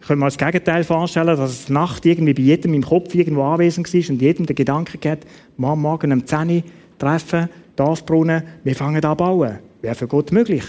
Ich 0.00 0.06
könnte 0.06 0.20
mir 0.20 0.26
das 0.26 0.38
Gegenteil 0.38 0.84
vorstellen, 0.84 1.36
dass 1.36 1.50
es 1.50 1.68
Nacht 1.68 2.06
irgendwie 2.06 2.32
bei 2.32 2.42
jedem 2.42 2.72
im 2.74 2.82
Kopf 2.82 3.14
irgendwo 3.14 3.42
anwesend 3.42 3.92
war 3.92 4.10
und 4.10 4.22
jedem 4.22 4.46
der 4.46 4.54
Gedanke 4.54 4.98
gehabt, 4.98 5.26
morgen 5.56 5.82
Morgen 5.82 6.12
um 6.12 6.24
10 6.24 6.48
Uhr 6.48 6.62
treffen, 6.98 7.48
Dorfbrunnen, 7.80 8.42
wir 8.62 8.76
fangen 8.76 9.02
an 9.02 9.16
zu 9.16 9.16
bauen. 9.16 9.58
Wäre 9.80 9.94
für 9.94 10.06
Gott 10.06 10.32
möglich. 10.32 10.64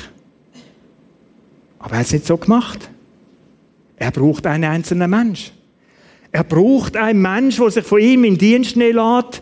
Aber 1.80 1.94
er 1.94 2.00
hat 2.00 2.06
es 2.06 2.14
nicht 2.14 2.26
so 2.26 2.38
gemacht. 2.38 2.90
Er 3.98 4.12
braucht 4.12 4.48
einen 4.48 4.64
einzelnen 4.64 5.10
Mensch. 5.10 5.52
Er 6.32 6.46
braucht 6.46 6.96
einen 6.96 7.22
Mensch, 7.22 7.58
der 7.58 7.70
sich 7.70 7.84
von 7.84 8.00
ihm 8.00 8.24
in 8.24 8.38
Dienst 8.38 8.78
nehmen 8.78 8.96
lässt, 8.96 9.42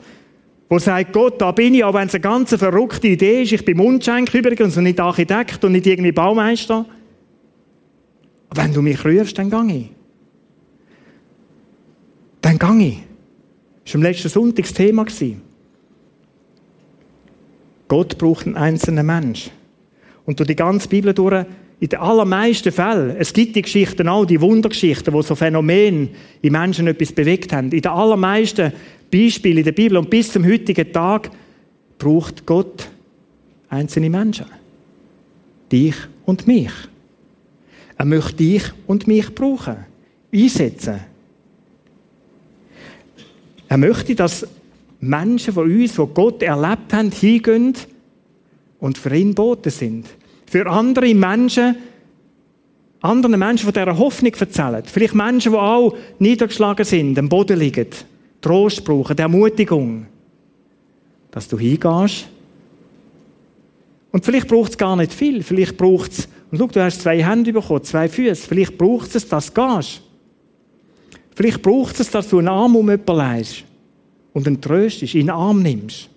der 0.72 0.80
sagt, 0.80 1.14
Gott, 1.14 1.40
da 1.40 1.52
bin 1.52 1.76
ich, 1.76 1.84
auch 1.84 1.94
wenn 1.94 2.08
es 2.08 2.16
eine 2.16 2.22
ganz 2.22 2.56
verrückte 2.56 3.08
Idee 3.08 3.44
ist, 3.44 3.52
ich 3.52 3.64
bin 3.64 3.78
Mundschenk 3.78 4.34
übrigens 4.34 4.76
und 4.76 4.84
nicht 4.84 5.00
Architekt 5.00 5.64
und 5.64 5.74
nicht 5.74 5.86
irgendwie 5.86 6.12
Baumeister. 6.12 6.86
Wenn 8.52 8.74
du 8.74 8.82
mich 8.82 9.04
rührst, 9.06 9.38
dann 9.38 9.52
gang 9.52 9.72
ich. 9.72 9.92
Dann 12.42 12.58
gang 12.58 12.82
ich. 12.82 13.00
Das 13.84 13.94
war 13.94 14.00
am 14.00 14.04
letzten 14.04 14.30
Sonntag 14.30 14.66
das 14.66 14.74
Thema. 14.74 15.06
Gott 17.90 18.18
braucht 18.18 18.46
einen 18.46 18.56
einzelnen 18.56 19.06
Mensch. 19.06 19.50
Und 20.26 20.40
durch 20.40 20.48
die 20.48 20.56
ganze 20.56 20.88
Bibel 20.88 21.14
durch 21.14 21.46
in 21.82 21.90
den 21.90 22.00
allermeisten 22.00 22.72
Fällen, 22.72 23.16
es 23.18 23.34
gibt 23.34 23.56
die 23.56 23.62
Geschichten 23.62 24.08
auch, 24.08 24.26
die 24.26 24.40
Wundergeschichten, 24.40 25.14
wo 25.14 25.22
so 25.22 25.34
Phänomene 25.34 26.10
in 26.42 26.52
Menschen 26.52 26.88
etwas 26.88 27.12
bewegt 27.12 27.52
haben. 27.52 27.72
In 27.72 27.82
den 27.82 27.92
allermeisten 27.92 28.72
Beispielen 29.12 29.58
in 29.58 29.64
der 29.64 29.72
Bibel 29.72 29.98
und 29.98 30.10
bis 30.10 30.32
zum 30.32 30.46
heutigen 30.46 30.92
Tag 30.94 31.32
braucht 31.98 32.46
Gott 32.46 32.90
einzelne 33.70 34.10
Menschen. 34.10 34.46
Dich 35.72 35.96
und 36.26 36.48
mich. 36.48 36.72
Er 37.98 38.06
möchte 38.06 38.36
dich 38.36 38.64
und 38.88 39.08
mich 39.08 39.34
brauchen, 39.34 39.78
einsetzen. 40.34 41.00
Er 43.68 43.78
möchte, 43.78 44.16
dass 44.16 44.48
Menschen 45.00 45.54
von 45.54 45.72
uns, 45.72 45.94
die 45.94 46.08
Gott 46.14 46.44
erlebt 46.44 46.94
haben, 46.94 47.12
hingehen 47.12 47.74
und 48.80 48.98
für 48.98 49.16
ihn 49.16 49.34
Boten 49.34 49.72
sind 49.72 50.06
für 50.50 50.68
andere 50.68 51.14
Menschen, 51.14 51.76
anderen 53.02 53.40
Menschen 53.40 53.66
von 53.66 53.74
dieser 53.74 53.98
Hoffnung 53.98 54.34
erzählen. 54.34 54.84
Vielleicht 54.86 55.14
Menschen, 55.14 55.52
die 55.52 55.58
auch 55.58 55.96
niedergeschlagen 56.18 56.86
sind, 56.86 57.18
am 57.20 57.30
Boden 57.30 57.60
liegen, 57.60 57.88
Trost 58.42 58.84
brauchen, 58.84 59.18
Ermutigung. 59.18 60.08
Dass 61.32 61.48
du 61.48 61.60
hingehst. 61.60 62.28
Und 64.12 64.26
vielleicht 64.26 64.48
braucht 64.48 64.72
es 64.72 64.78
gar 64.78 64.96
nicht 64.96 65.14
viel. 65.14 65.44
Vielleicht 65.44 65.78
braucht 65.78 66.12
es, 66.12 66.28
und 66.50 66.58
schau, 66.58 66.68
du 66.68 66.84
hast 66.84 67.02
zwei 67.02 67.24
Hände 67.24 67.54
bekommen, 67.54 67.84
zwei 67.84 68.10
Füße. 68.10 68.48
Vielleicht 68.48 68.76
braucht 68.76 69.14
es, 69.14 69.28
dass 69.28 69.54
du 69.54 69.62
gehst. 69.62 70.02
Vielleicht 71.36 71.62
braucht 71.62 72.00
es, 72.00 72.10
dass 72.10 72.28
du 72.28 72.40
einen 72.40 72.48
Arm 72.48 72.76
um 72.76 72.90
jemanden 72.90 73.16
leist 73.16 73.64
und 74.34 74.48
ihn 74.48 74.62
tröstest, 74.62 75.16
in 75.16 75.28
den 75.28 75.30
Arm 75.32 75.62
nimmst. 75.62 76.10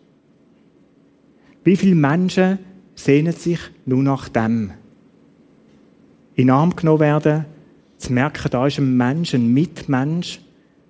Wie 1.64 1.76
viele 1.76 1.94
Menschen 1.94 2.58
sehnen 2.94 3.32
sich 3.32 3.60
nur 3.86 4.02
nach 4.02 4.28
dem. 4.28 4.72
In 6.34 6.46
den 6.46 6.50
Arm 6.50 6.74
genommen 6.74 7.00
werden, 7.00 7.44
zu 7.98 8.12
merken, 8.12 8.50
da 8.50 8.66
ist 8.66 8.78
ein 8.78 8.96
Mensch, 8.96 9.34
ein 9.34 9.52
Mitmensch, 9.52 10.40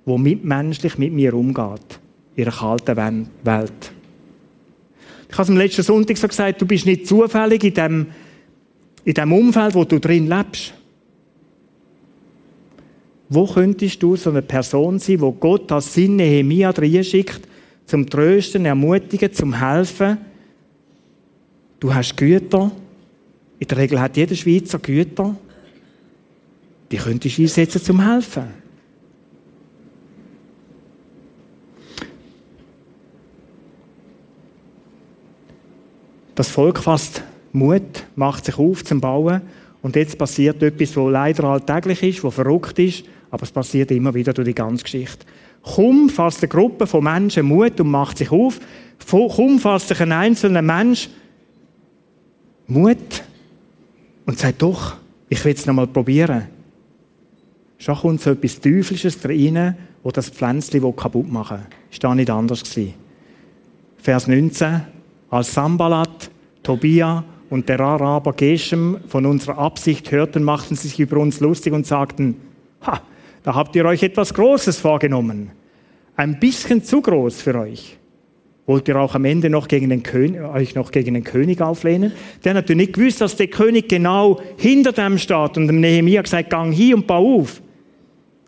der 0.06 0.18
mitmenschlich 0.18 0.98
mit 0.98 1.12
mir 1.12 1.34
umgeht. 1.34 2.00
In 2.34 2.44
einer 2.44 2.52
kalten 2.52 3.28
Welt. 3.44 3.92
Ich 5.28 5.34
habe 5.34 5.44
es 5.44 5.50
am 5.50 5.56
letzten 5.56 5.82
Sonntag 5.82 6.16
so 6.16 6.28
gesagt, 6.28 6.60
du 6.60 6.66
bist 6.66 6.86
nicht 6.86 7.06
zufällig 7.06 7.64
in 7.64 7.74
dem, 7.74 8.06
in 9.04 9.14
dem 9.14 9.32
Umfeld, 9.32 9.74
wo 9.74 9.84
du 9.84 9.98
drin 9.98 10.26
lebst. 10.26 10.74
Wo 13.34 13.46
könntest 13.46 14.02
du 14.02 14.14
so 14.14 14.28
eine 14.28 14.42
Person 14.42 14.98
sein, 14.98 15.20
wo 15.20 15.32
Gott 15.32 15.72
als 15.72 15.94
Sinn 15.94 16.16
Nehemia 16.16 16.72
schickt, 17.02 17.48
zum 17.86 18.08
Trösten, 18.08 18.66
Ermutigen, 18.66 19.32
zum 19.32 19.58
Helfen, 19.58 20.18
Du 21.82 21.92
hast 21.92 22.16
Güter. 22.16 22.70
In 23.58 23.66
der 23.66 23.76
Regel 23.76 23.98
hat 23.98 24.16
jeder 24.16 24.36
Schweizer 24.36 24.78
Güter. 24.78 25.34
Die 26.92 26.96
könntest 26.96 27.38
du 27.38 27.42
einsetzen 27.42 27.82
zum 27.82 28.00
Helfen. 28.00 28.44
Das 36.36 36.48
Volk 36.50 36.78
fasst 36.78 37.24
Mut, 37.52 38.04
macht 38.14 38.44
sich 38.44 38.56
auf 38.56 38.84
zum 38.84 39.00
Bauen 39.00 39.42
und 39.82 39.96
jetzt 39.96 40.16
passiert 40.16 40.62
etwas, 40.62 40.96
was 40.96 41.12
leider 41.12 41.44
alltäglich 41.44 42.02
ist, 42.02 42.24
was 42.24 42.34
verrückt 42.34 42.78
ist, 42.78 43.04
aber 43.30 43.42
es 43.42 43.50
passiert 43.50 43.90
immer 43.90 44.14
wieder 44.14 44.32
durch 44.32 44.46
die 44.46 44.54
ganze 44.54 44.84
Geschichte. 44.84 45.26
Kaum 45.62 46.08
fasst 46.08 46.42
eine 46.42 46.48
Gruppe 46.48 46.86
von 46.86 47.04
Menschen 47.04 47.46
Mut 47.46 47.80
und 47.80 47.90
macht 47.90 48.18
sich 48.18 48.30
auf. 48.30 48.60
Kaum 49.08 49.58
fasst 49.58 49.88
sich 49.88 50.00
ein 50.00 50.12
einzelner 50.12 50.62
Mensch 50.62 51.08
Mut 52.66 53.22
und 54.24 54.38
sagt, 54.38 54.62
doch, 54.62 54.96
ich 55.28 55.44
will 55.44 55.54
es 55.54 55.66
noch 55.66 55.74
mal 55.74 55.86
probieren. 55.86 56.48
Schon 57.78 57.96
kommt 57.96 58.20
so 58.20 58.30
etwas 58.30 58.60
Teuflisches 58.60 59.18
rein, 59.24 59.76
wo 60.04 60.10
das 60.10 60.30
Pflänzchen 60.30 60.94
kaputt 60.94 61.30
machen 61.30 61.58
will. 61.58 61.66
Ist 61.90 62.04
da 62.04 62.14
nicht 62.14 62.30
anders 62.30 62.62
gewesen. 62.62 62.94
Vers 63.98 64.28
19. 64.28 64.82
Als 65.30 65.52
Sambalat, 65.52 66.30
Tobia 66.62 67.24
und 67.52 67.68
der 67.68 67.80
Araber 67.80 68.32
Geshem 68.32 68.96
von 69.06 69.26
unserer 69.26 69.58
Absicht 69.58 70.10
hörten, 70.10 70.42
machten 70.42 70.74
sie 70.74 70.88
sich 70.88 70.98
über 70.98 71.18
uns 71.18 71.38
lustig 71.38 71.74
und 71.74 71.86
sagten, 71.86 72.36
ha, 72.80 73.02
da 73.42 73.54
habt 73.54 73.76
ihr 73.76 73.84
euch 73.84 74.02
etwas 74.02 74.32
Großes 74.32 74.80
vorgenommen. 74.80 75.50
Ein 76.16 76.40
bisschen 76.40 76.82
zu 76.82 77.02
groß 77.02 77.42
für 77.42 77.54
euch. 77.58 77.98
Wollt 78.64 78.88
ihr 78.88 78.96
auch 78.96 79.14
am 79.14 79.26
Ende 79.26 79.50
noch 79.50 79.68
gegen 79.68 79.90
den 79.90 80.02
König, 80.02 80.40
euch 80.40 80.74
noch 80.74 80.90
gegen 80.92 81.12
den 81.12 81.24
König 81.24 81.60
auflehnen? 81.60 82.12
Der 82.42 82.54
hat 82.54 82.70
nicht 82.70 82.94
gewusst, 82.94 83.20
dass 83.20 83.36
der 83.36 83.48
König 83.48 83.86
genau 83.86 84.40
hinter 84.56 84.92
dem 84.92 85.18
steht 85.18 85.58
und 85.58 85.66
dem 85.66 85.80
Nehemiah 85.80 86.22
gesagt, 86.22 86.48
gang 86.48 86.72
hier 86.72 86.96
und 86.96 87.06
bau 87.06 87.40
auf. 87.40 87.60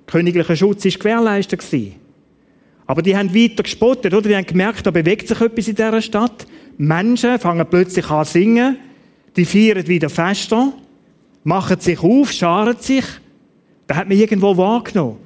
Königlicher 0.06 0.56
Schutz 0.56 0.82
ist 0.86 0.98
gewährleistet 0.98 1.60
gewesen. 1.60 1.96
Aber 2.86 3.02
die 3.02 3.14
haben 3.14 3.34
weiter 3.34 3.64
gespottet, 3.64 4.14
oder? 4.14 4.26
Die 4.26 4.36
haben 4.36 4.46
gemerkt, 4.46 4.86
da 4.86 4.90
bewegt 4.90 5.28
sich 5.28 5.40
etwas 5.42 5.68
in 5.68 5.74
dieser 5.74 6.00
Stadt. 6.00 6.46
Menschen 6.78 7.38
fangen 7.38 7.66
plötzlich 7.68 8.08
an 8.08 8.24
zu 8.24 8.32
singen. 8.32 8.78
Die 9.37 9.44
feiern 9.44 9.87
wieder 9.87 10.11
Fester. 10.11 10.73
Machen 11.42 11.79
sich 11.81 12.01
auf, 12.01 12.33
scharen 12.33 12.77
sich. 12.79 13.05
Da 13.87 13.97
hat 13.97 14.09
man 14.09 14.16
irgendwo 14.16 14.57
wahrgenommen. 14.57 15.18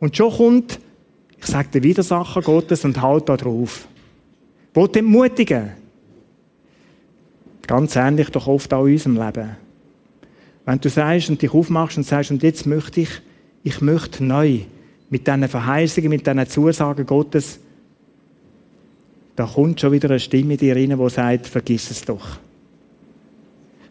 Und 0.00 0.16
schon 0.16 0.32
kommt, 0.32 0.80
ich 1.38 1.46
sage 1.46 1.68
der 1.74 1.82
Widersacher 1.82 2.42
Gottes 2.42 2.84
und 2.84 3.00
haut 3.00 3.28
da 3.28 3.36
drauf. 3.36 3.86
Wollt 4.74 4.96
entmutigen. 4.96 5.70
Ganz 7.66 7.94
ähnlich 7.94 8.30
doch 8.30 8.46
oft 8.46 8.72
auch 8.74 8.86
in 8.86 8.94
unserem 8.94 9.16
Leben. 9.16 9.56
Wenn 10.64 10.80
du 10.80 10.88
sagst 10.88 11.30
und 11.30 11.40
dich 11.40 11.52
aufmachst 11.52 11.98
und 11.98 12.04
sagst, 12.04 12.30
und 12.30 12.42
jetzt 12.42 12.66
möchte 12.66 13.02
ich, 13.02 13.10
ich 13.62 13.80
möchte 13.80 14.24
neu 14.24 14.60
mit 15.08 15.26
diesen 15.26 15.48
Verheißungen, 15.48 16.10
mit 16.10 16.26
diesen 16.26 16.48
Zusagen 16.48 17.06
Gottes, 17.06 17.60
da 19.36 19.46
kommt 19.46 19.80
schon 19.80 19.92
wieder 19.92 20.10
eine 20.10 20.20
Stimme 20.20 20.54
in 20.54 20.58
dir 20.58 20.76
rein, 20.76 20.98
die 20.98 21.10
sagt, 21.10 21.46
vergiss 21.46 21.90
es 21.90 22.04
doch. 22.04 22.38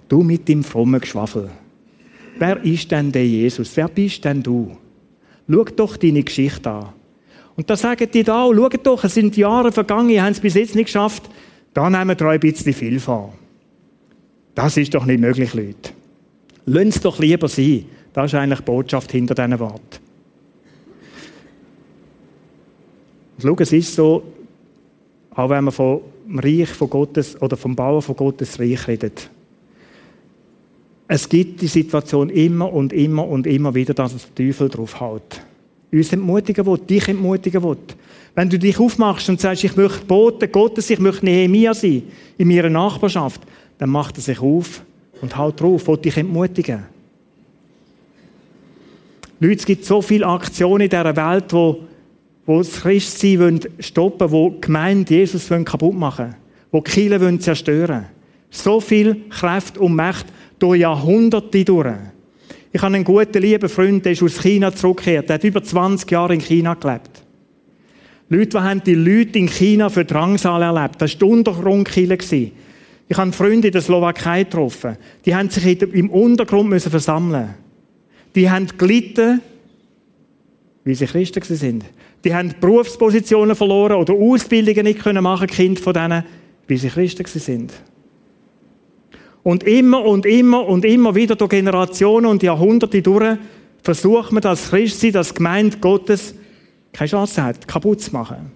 Du 0.10 0.24
mit 0.24 0.48
dem 0.48 0.64
frommen 0.64 1.00
Geschwafel. 1.00 1.50
Wer 2.38 2.64
ist 2.66 2.92
denn 2.92 3.12
der 3.12 3.26
Jesus? 3.26 3.78
Wer 3.78 3.88
bist 3.88 4.26
denn 4.26 4.42
du? 4.42 4.76
Schau 5.48 5.64
doch 5.64 5.98
deine 5.98 6.24
Geschichte 6.24 6.70
an. 6.70 6.90
Und 7.56 7.70
da 7.70 7.76
sagen 7.76 8.10
die 8.12 8.24
da 8.24 8.44
auch, 8.44 8.54
schau 8.54 8.70
doch, 8.70 9.04
es 9.04 9.14
sind 9.14 9.38
Jahre 9.38 9.72
vergangen, 9.72 10.10
ihr 10.10 10.24
habt 10.24 10.34
es 10.34 10.40
bis 10.40 10.56
jetzt 10.56 10.76
nicht 10.76 10.86
geschafft. 10.86 11.30
Da 11.74 11.90
nehmen 11.90 12.20
wir 12.20 12.28
ein 12.28 12.40
bisschen 12.40 12.74
viel 12.74 13.00
vor. 13.00 13.34
Das 14.56 14.78
ist 14.78 14.94
doch 14.94 15.06
nicht 15.06 15.20
möglich, 15.20 15.54
Leute. 15.54 15.92
Lass 16.66 16.96
es 16.96 17.02
doch 17.02 17.20
lieber 17.20 17.48
sein. 17.48 17.86
Das 18.14 18.26
ist 18.26 18.36
eigentlich 18.36 18.60
die 18.60 18.66
Botschaft 18.66 19.12
hinter 19.12 19.36
diesen 19.36 19.60
Worten. 19.60 20.00
Schau, 23.42 23.56
es 23.60 23.72
ist 23.72 23.96
so, 23.96 24.24
auch 25.32 25.50
wenn 25.50 25.64
man 25.64 25.74
vom 25.74 26.02
Reich 26.34 26.70
von 26.70 26.90
Gottes 26.90 27.40
oder 27.42 27.56
vom 27.56 27.76
Bauen 27.76 28.02
von 28.02 28.16
Gottes 28.16 28.60
Reich 28.60 28.88
redet. 28.88 29.30
Es 31.12 31.28
gibt 31.28 31.60
die 31.60 31.68
Situation 31.68 32.30
immer 32.30 32.72
und 32.72 32.94
immer 32.94 33.28
und 33.28 33.48
immer 33.48 33.74
wieder, 33.74 33.96
dass 33.96 34.14
es 34.14 34.32
der 34.32 34.46
Teufel 34.46 34.70
drauf 34.70 35.00
haut. 35.00 35.42
Uns 35.92 36.14
entmutigen 36.14 36.64
will, 36.68 36.78
dich 36.78 37.08
entmutigen 37.08 37.64
will. 37.64 37.78
Wenn 38.36 38.48
du 38.48 38.60
dich 38.60 38.80
aufmachst 38.80 39.28
und 39.28 39.42
sagst, 39.42 39.64
ich 39.64 39.76
möchte 39.76 40.06
Bote 40.06 40.48
Gottes, 40.48 40.88
ich 40.92 41.00
möchte 41.00 41.26
Nehemia 41.26 41.74
sein, 41.74 42.04
in 42.38 42.48
meiner 42.48 42.70
Nachbarschaft, 42.70 43.42
dann 43.80 43.90
macht 43.90 44.18
er 44.18 44.22
sich 44.22 44.40
auf 44.40 44.84
und 45.20 45.36
haut 45.36 45.60
drauf, 45.60 45.88
will 45.88 45.98
dich 45.98 46.16
entmutigen. 46.16 46.84
Leute, 49.40 49.56
es 49.56 49.66
gibt 49.66 49.86
so 49.86 50.04
viele 50.04 50.28
Aktionen 50.28 50.82
in 50.82 50.90
dieser 50.90 51.16
Welt, 51.16 51.46
wo, 51.52 51.86
wo 52.46 52.60
das 52.60 52.82
Christsein 52.82 53.62
stoppen 53.80 54.30
wollen, 54.30 54.32
wo 54.32 54.50
die 54.52 54.62
Gemeinde 54.62 55.12
Jesus 55.12 55.50
kaputt 55.50 55.96
machen 55.96 56.26
wollen, 56.26 56.36
wo 56.72 56.82
die 56.82 56.92
Kirche 56.92 57.40
zerstören 57.40 57.90
wollen. 57.90 58.06
So 58.52 58.80
viel 58.80 59.28
Kraft 59.30 59.80
und 59.80 59.96
Macht 59.96 60.28
durch 60.60 60.80
Jahrhunderte 60.80 61.64
durch. 61.64 61.96
Ich 62.72 62.82
habe 62.82 62.96
einen 62.96 63.04
guten, 63.04 63.42
lieben 63.42 63.70
Freund, 63.70 64.06
der 64.06 64.12
ist 64.12 64.22
aus 64.22 64.42
China 64.42 64.74
zurückgekehrt. 64.74 65.30
Der 65.30 65.36
hat 65.36 65.44
über 65.44 65.64
20 65.64 66.10
Jahre 66.12 66.36
in 66.36 66.42
China 66.42 66.76
gelebt. 66.76 67.24
Leute, 68.30 68.50
die 68.50 68.58
haben 68.58 68.84
die 68.84 68.94
Leute 68.94 69.40
in 69.40 69.48
China 69.48 69.90
für 69.90 70.06
Drangsal 70.06 70.62
erlebt. 70.62 71.02
Das 71.02 71.14
war 71.14 71.20
die 71.20 71.26
Untergrundkille. 71.26 72.18
Ich 73.10 73.18
habe 73.18 73.32
Freunde 73.32 73.68
in 73.68 73.74
der 73.74 73.82
Slowakei 73.82 74.44
getroffen. 74.44 74.98
Die 75.26 75.34
haben 75.34 75.50
sich 75.50 75.82
im 75.82 76.12
Untergrund 76.12 76.80
versammeln. 76.80 77.56
Die 78.36 78.48
haben 78.50 78.68
gelitten, 78.78 79.42
wie 80.84 80.94
sie 80.94 81.08
Christen 81.08 81.42
sind. 81.56 81.86
Die 82.24 82.34
haben 82.34 82.54
Berufspositionen 82.60 83.56
verloren 83.56 83.98
oder 83.98 84.14
Ausbildungen 84.14 84.84
nicht 84.84 85.00
können 85.00 85.24
machen, 85.24 85.48
Kind 85.48 85.80
von 85.80 85.94
denen, 85.94 86.24
wie 86.68 86.78
sie 86.78 86.90
Christen 86.90 87.26
sind. 87.26 87.74
Und 89.50 89.64
immer 89.64 90.06
und 90.06 90.28
immer 90.28 90.64
und 90.68 90.86
immer 90.86 91.16
wieder 91.16 91.36
durch 91.36 91.50
Generationen 91.50 92.28
und 92.28 92.44
Jahrhunderte 92.44 93.02
durch 93.02 93.36
versucht 93.82 94.32
man 94.32 94.44
das 94.44 94.70
Christsein, 94.70 95.12
das 95.12 95.34
Gemeinde 95.34 95.76
Gottes, 95.80 96.36
keine 96.94 97.10
Chance 97.10 97.44
hat, 97.44 97.68
kaputt 97.68 98.00
zu 98.00 98.12
machen. 98.12 98.52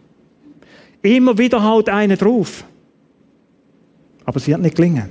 Immer 1.01 1.35
wieder 1.35 1.63
haut 1.63 1.89
einer 1.89 2.15
drauf. 2.15 2.63
Aber 4.23 4.37
es 4.37 4.45
wird 4.45 4.61
nicht 4.61 4.75
gelingen. 4.75 5.09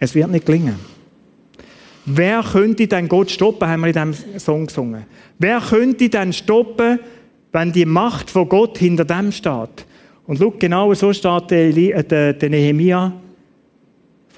Es 0.00 0.12
wird 0.12 0.28
nicht 0.28 0.44
gelingen. 0.44 0.80
Wer 2.04 2.42
könnte 2.42 2.88
denn 2.88 3.06
Gott 3.06 3.30
stoppen, 3.30 3.68
haben 3.68 3.82
wir 3.82 3.94
in 3.94 4.12
diesem 4.12 4.40
Song 4.40 4.66
gesungen. 4.66 5.04
Wer 5.38 5.60
könnte 5.60 6.08
denn 6.08 6.32
stoppen, 6.32 6.98
wenn 7.52 7.70
die 7.70 7.86
Macht 7.86 8.28
von 8.28 8.48
Gott 8.48 8.76
hinter 8.78 9.04
dem 9.04 9.30
steht? 9.30 9.86
Und 10.26 10.38
schau, 10.38 10.50
genau 10.50 10.92
so 10.94 11.12
steht 11.12 11.48
der, 11.48 12.02
der, 12.02 12.32
der 12.32 12.50
Nehemia 12.50 13.12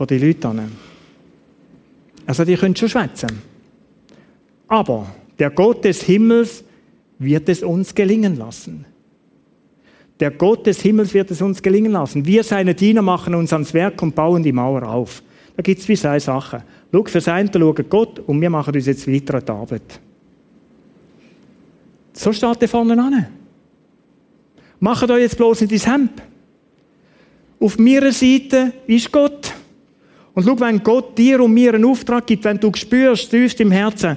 von 0.01 0.07
den 0.07 0.27
Leuten 0.27 0.73
Also 2.25 2.43
die 2.47 2.57
können 2.57 2.75
schon 2.75 2.89
schwätzen. 2.89 3.43
Aber 4.67 5.15
der 5.39 5.51
Gott 5.51 5.85
des 5.85 6.01
Himmels 6.05 6.65
wird 7.19 7.51
es 7.51 7.63
uns 7.63 7.95
gelingen 7.95 8.35
lassen. 8.37 8.87
Der 10.19 10.31
Gott 10.31 10.67
des 10.67 10.81
Himmels 10.81 11.13
wird 11.13 11.31
es 11.33 11.43
uns 11.43 11.61
gelingen 11.61 11.93
lassen. 11.93 12.25
Wir, 12.25 12.43
seine 12.45 12.75
Diener, 12.75 13.03
machen 13.03 13.35
uns 13.35 13.53
ans 13.53 13.75
Werk 13.75 14.01
und 14.01 14.15
bauen 14.15 14.43
die 14.43 14.53
Mauer 14.53 14.89
auf. 14.89 15.23
Da 15.55 15.63
gibt 15.63 15.83
es 15.83 15.89
wie 15.89 15.97
zwei 15.97 16.19
Sachen. 16.19 16.63
Schau, 16.91 17.05
für 17.05 17.21
sein 17.21 17.51
schaut 17.53 17.91
Gott 17.91 18.21
und 18.21 18.41
wir 18.41 18.49
machen 18.49 18.75
uns 18.75 18.87
jetzt 18.87 19.07
weiter 19.07 19.35
an 19.35 19.45
die 19.45 19.53
Arbeit. 19.53 20.01
So 22.15 22.33
steht 22.33 22.63
er 22.63 22.69
vorne 22.69 22.99
an. 22.99 23.27
Macht 24.79 25.11
euch 25.11 25.21
jetzt 25.21 25.37
bloß 25.37 25.61
nicht 25.61 25.73
ins 25.73 25.87
Hemd. 25.87 26.23
Auf 27.61 27.79
meiner 27.79 28.13
Seite 28.13 28.73
ist 28.87 29.13
Gott. 29.13 29.50
Und 30.35 30.45
schau, 30.45 30.59
wenn 30.61 30.83
Gott 30.83 31.17
dir 31.19 31.41
und 31.41 31.53
mir 31.53 31.75
einen 31.75 31.85
Auftrag 31.85 32.27
gibt, 32.27 32.45
wenn 32.45 32.59
du 32.59 32.71
spürst, 32.75 33.31
tiefst 33.31 33.61
im 33.61 33.71
Herzen, 33.71 34.17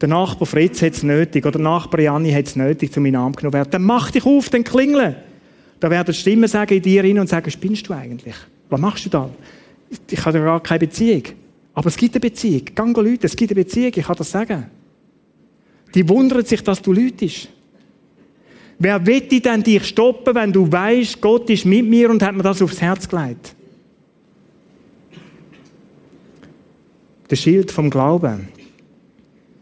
der 0.00 0.08
Nachbar 0.08 0.46
Fritz 0.46 0.82
hat 0.82 0.92
es 0.92 1.02
nötig 1.02 1.44
oder 1.44 1.58
der 1.58 1.62
Nachbar 1.62 2.00
Janni 2.00 2.32
hat 2.32 2.46
es 2.46 2.56
nötig, 2.56 2.92
zu 2.92 3.00
meinem 3.00 3.20
Arm 3.20 3.32
genommen 3.32 3.54
werden, 3.54 3.70
dann 3.70 3.82
mach 3.82 4.10
dich 4.10 4.24
auf, 4.26 4.48
dann 4.50 4.64
klingeln. 4.64 5.16
Da 5.80 5.90
werden 5.90 6.14
Stimmen 6.14 6.48
sagen 6.48 6.74
in 6.74 6.82
dir 6.82 7.04
rein 7.04 7.18
und 7.18 7.28
sagen, 7.28 7.50
spinnst 7.50 7.88
du 7.88 7.94
eigentlich? 7.94 8.34
Was 8.68 8.80
machst 8.80 9.06
du 9.06 9.10
da? 9.10 9.30
Ich 10.10 10.24
habe 10.24 10.40
gar 10.40 10.62
keine 10.62 10.80
Beziehung. 10.80 11.22
Aber 11.74 11.88
es 11.88 11.96
gibt 11.96 12.14
eine 12.14 12.20
Beziehung. 12.20 12.62
Gang 12.74 12.96
Leute, 12.96 13.26
es 13.26 13.36
gibt 13.36 13.52
eine 13.52 13.62
Beziehung, 13.62 13.92
ich 13.94 14.04
kann 14.04 14.16
das 14.16 14.30
sagen. 14.30 14.66
Die 15.94 16.08
wundern 16.08 16.44
sich, 16.44 16.62
dass 16.62 16.82
du 16.82 16.92
läutest. 16.92 17.48
Wer 18.78 19.06
wird 19.06 19.32
denn 19.44 19.62
dich 19.62 19.84
stoppen, 19.84 20.34
wenn 20.34 20.52
du 20.52 20.70
weißt, 20.70 21.20
Gott 21.20 21.48
ist 21.48 21.64
mit 21.64 21.86
mir 21.86 22.10
und 22.10 22.22
hat 22.22 22.34
mir 22.34 22.42
das 22.42 22.60
aufs 22.60 22.80
Herz 22.80 23.08
gelegt? 23.08 23.55
Der 27.30 27.36
Schild 27.36 27.70
vom 27.70 27.90
Glauben. 27.90 28.48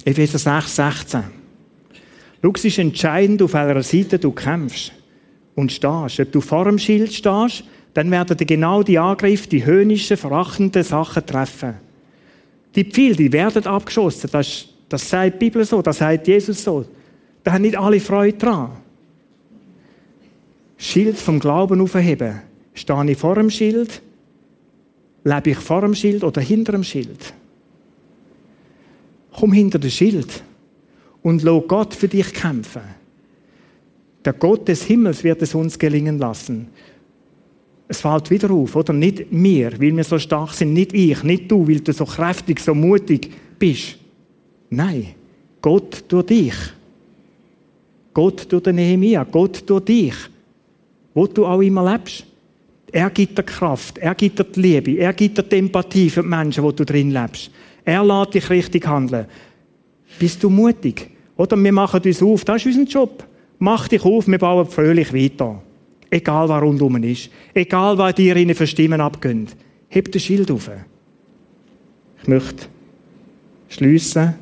Epheser 0.04 0.38
6, 0.38 0.76
16. 0.76 1.22
Schau, 2.42 2.52
es 2.54 2.64
ist 2.64 2.78
entscheidend, 2.78 3.40
auf 3.40 3.54
welcher 3.54 3.82
Seite 3.82 4.18
du 4.18 4.32
kämpfst 4.32 4.92
und 5.54 5.72
stehst. 5.72 6.20
Ob 6.20 6.32
du 6.32 6.40
vor 6.42 6.66
dem 6.66 6.78
Schild 6.78 7.12
stehst, 7.12 7.64
dann 7.94 8.10
werden 8.10 8.36
dir 8.36 8.44
genau 8.44 8.82
die 8.82 8.98
Angriffe, 8.98 9.48
die 9.48 9.64
höhnischen, 9.64 10.16
verachtenden 10.16 10.82
Sachen 10.82 11.24
treffen. 11.24 11.74
Die 12.74 12.84
Pfeile, 12.84 13.14
die 13.14 13.32
werden 13.32 13.64
abgeschossen. 13.66 14.28
Das, 14.30 14.66
das 14.88 15.08
sagt 15.08 15.34
die 15.34 15.38
Bibel 15.38 15.64
so, 15.64 15.80
das 15.80 15.98
sagt 15.98 16.28
Jesus 16.28 16.62
so. 16.62 16.84
Da 17.42 17.52
haben 17.52 17.62
nicht 17.62 17.78
alle 17.78 18.00
Freude 18.00 18.36
dran. 18.36 18.72
Schild 20.76 21.16
vom 21.16 21.38
Glauben 21.38 21.80
aufheben. 21.80 22.42
Stehe 22.74 23.10
ich 23.10 23.16
vor 23.16 23.36
dem 23.36 23.48
Schild? 23.48 24.02
Lebe 25.22 25.50
ich 25.50 25.58
vor 25.58 25.80
dem 25.80 25.94
Schild 25.94 26.24
oder 26.24 26.40
hinter 26.42 26.72
dem 26.72 26.84
Schild? 26.84 27.32
Komm 29.38 29.52
hinter 29.52 29.78
das 29.78 29.92
Schild 29.92 30.42
und 31.22 31.42
lass 31.42 31.62
Gott 31.66 31.94
für 31.94 32.08
dich 32.08 32.32
kämpfen. 32.32 32.82
Der 34.24 34.32
Gott 34.32 34.68
des 34.68 34.84
Himmels 34.84 35.22
wird 35.24 35.42
es 35.42 35.54
uns 35.54 35.78
gelingen 35.78 36.18
lassen. 36.18 36.68
Es 37.88 38.00
fällt 38.00 38.30
wieder 38.30 38.50
auf, 38.50 38.74
oder? 38.74 38.92
Nicht 38.92 39.26
wir, 39.30 39.72
weil 39.72 39.94
wir 39.94 40.04
so 40.04 40.18
stark 40.18 40.52
sind, 40.52 40.72
nicht 40.72 40.94
ich, 40.94 41.22
nicht 41.22 41.50
du, 41.50 41.68
weil 41.68 41.80
du 41.80 41.92
so 41.92 42.04
kräftig, 42.06 42.60
so 42.60 42.74
mutig 42.74 43.30
bist. 43.58 43.98
Nein, 44.70 45.08
Gott 45.60 46.04
durch 46.08 46.26
dich. 46.26 46.54
Gott 48.14 48.50
durch 48.50 48.62
den 48.62 48.76
Nehemia, 48.76 49.24
Gott 49.24 49.62
durch 49.68 49.84
dich. 49.84 50.14
Wo 51.12 51.26
du 51.26 51.44
auch 51.44 51.60
immer 51.60 51.92
lebst. 51.92 52.24
Er 52.90 53.10
gibt 53.10 53.36
dir 53.36 53.42
Kraft, 53.42 53.98
er 53.98 54.14
gibt 54.14 54.38
dir 54.38 54.44
die 54.44 54.60
Liebe, 54.60 54.98
er 54.98 55.12
gibt 55.12 55.36
dir 55.36 55.42
die 55.42 55.56
Empathie 55.56 56.08
für 56.08 56.22
die 56.22 56.28
Menschen, 56.28 56.62
wo 56.62 56.70
du 56.70 56.84
drin 56.84 57.10
lebst. 57.10 57.50
Er 57.84 58.04
lässt 58.04 58.34
dich 58.34 58.50
richtig 58.50 58.86
handeln. 58.86 59.26
Bist 60.18 60.42
du 60.42 60.50
mutig? 60.50 61.10
Oder 61.36 61.56
wir 61.56 61.72
machen 61.72 62.00
uns 62.02 62.22
auf, 62.22 62.44
das 62.44 62.64
ist 62.64 62.78
unser 62.78 62.90
Job. 62.90 63.24
Mach 63.58 63.88
dich 63.88 64.04
auf, 64.04 64.26
wir 64.26 64.38
bauen 64.38 64.66
fröhlich 64.66 65.12
weiter. 65.12 65.62
Egal, 66.10 66.48
was 66.48 66.62
rundum 66.62 67.02
ist. 67.02 67.30
Egal, 67.52 67.98
was 67.98 68.14
dir 68.14 68.36
ihnen 68.36 68.54
für 68.54 68.66
Stimmen 68.66 69.00
abgehen. 69.00 69.48
Heb 69.88 70.12
das 70.12 70.22
Schild 70.22 70.50
auf. 70.50 70.70
Ich 72.22 72.28
möchte 72.28 72.66
schliessen 73.68 74.34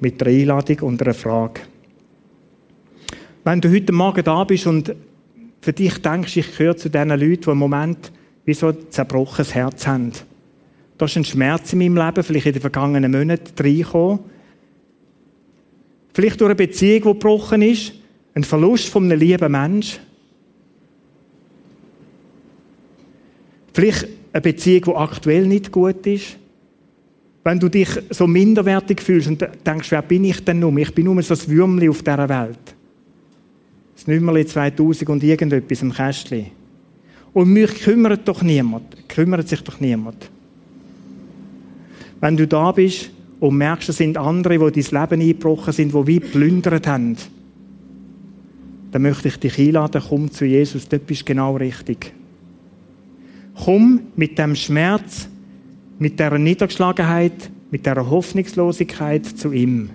mit 0.00 0.20
der 0.20 0.28
Einladung 0.28 0.80
und 0.80 1.02
einer 1.02 1.14
Frage. 1.14 1.60
Wenn 3.44 3.60
du 3.60 3.72
heute 3.72 3.92
Morgen 3.92 4.24
da 4.24 4.44
bist 4.44 4.66
und 4.66 4.94
für 5.60 5.72
dich 5.72 6.00
denkst, 6.02 6.36
ich 6.36 6.56
gehöre 6.56 6.76
zu 6.76 6.90
diesen 6.90 7.08
Leuten, 7.10 7.42
die 7.42 7.50
im 7.50 7.58
Moment 7.58 8.12
wie 8.44 8.54
so 8.54 8.68
ein 8.68 8.76
zerbrochenes 8.90 9.54
Herz 9.54 9.86
haben, 9.86 10.12
da 11.00 11.06
ist 11.06 11.16
ein 11.16 11.24
Schmerz 11.24 11.72
in 11.72 11.78
meinem 11.78 11.96
Leben, 11.96 12.22
vielleicht 12.22 12.46
in 12.46 12.52
den 12.52 12.60
vergangenen 12.60 13.10
Monaten 13.10 13.54
reingekommen. 13.58 14.18
Vielleicht 16.12 16.38
durch 16.38 16.50
eine 16.50 16.56
Beziehung, 16.56 16.94
die 16.94 17.00
gebrochen 17.00 17.62
ist. 17.62 17.94
Ein 18.34 18.44
Verlust 18.44 18.88
von 18.88 19.04
einem 19.04 19.18
lieben 19.18 19.50
Menschen. 19.50 20.00
Vielleicht 23.72 24.08
eine 24.30 24.42
Beziehung, 24.42 24.82
die 24.84 24.94
aktuell 24.94 25.46
nicht 25.46 25.72
gut 25.72 26.06
ist? 26.06 26.36
Wenn 27.44 27.58
du 27.58 27.70
dich 27.70 27.88
so 28.10 28.26
minderwertig 28.26 29.00
fühlst 29.00 29.28
und 29.28 29.48
denkst, 29.66 29.90
wer 29.90 30.02
bin 30.02 30.24
ich 30.24 30.44
denn 30.44 30.58
nun? 30.58 30.76
Ich 30.76 30.94
bin 30.94 31.06
nur 31.06 31.22
so 31.22 31.32
ein 31.32 31.48
Würmli 31.48 31.88
auf 31.88 32.02
dieser 32.02 32.28
Welt. 32.28 32.74
Das 33.94 34.06
Nummerli 34.06 34.44
2000 34.44 35.08
und 35.08 35.22
irgendetwas 35.22 35.80
im 35.80 35.94
Kästchen. 35.94 36.46
Und 37.32 37.50
mich 37.50 37.74
kümmert 37.80 38.28
doch 38.28 38.42
niemand. 38.42 39.08
Kümmert 39.08 39.48
sich 39.48 39.62
doch 39.62 39.80
niemand. 39.80 40.30
Wenn 42.20 42.36
du 42.36 42.46
da 42.46 42.72
bist 42.72 43.10
und 43.40 43.56
merkst, 43.56 43.88
es 43.88 43.96
sind 43.96 44.18
andere, 44.18 44.70
die 44.70 44.82
dein 44.82 45.00
Leben 45.02 45.20
eingebrochen 45.22 45.72
sind, 45.72 45.94
die 45.94 46.06
wie 46.06 46.20
plündert 46.20 46.86
haben, 46.86 47.16
dann 48.92 49.02
möchte 49.02 49.28
ich 49.28 49.38
dich 49.38 49.58
einladen, 49.58 50.02
komm 50.08 50.30
zu 50.30 50.44
Jesus, 50.44 50.88
dort 50.88 51.06
bist 51.06 51.22
du 51.22 51.26
genau 51.26 51.56
richtig. 51.56 52.12
Komm 53.64 54.00
mit 54.16 54.38
dem 54.38 54.54
Schmerz, 54.54 55.28
mit 55.98 56.18
der 56.18 56.38
Niedergeschlagenheit, 56.38 57.50
mit 57.70 57.86
der 57.86 58.10
Hoffnungslosigkeit 58.10 59.24
zu 59.26 59.52
ihm. 59.52 59.90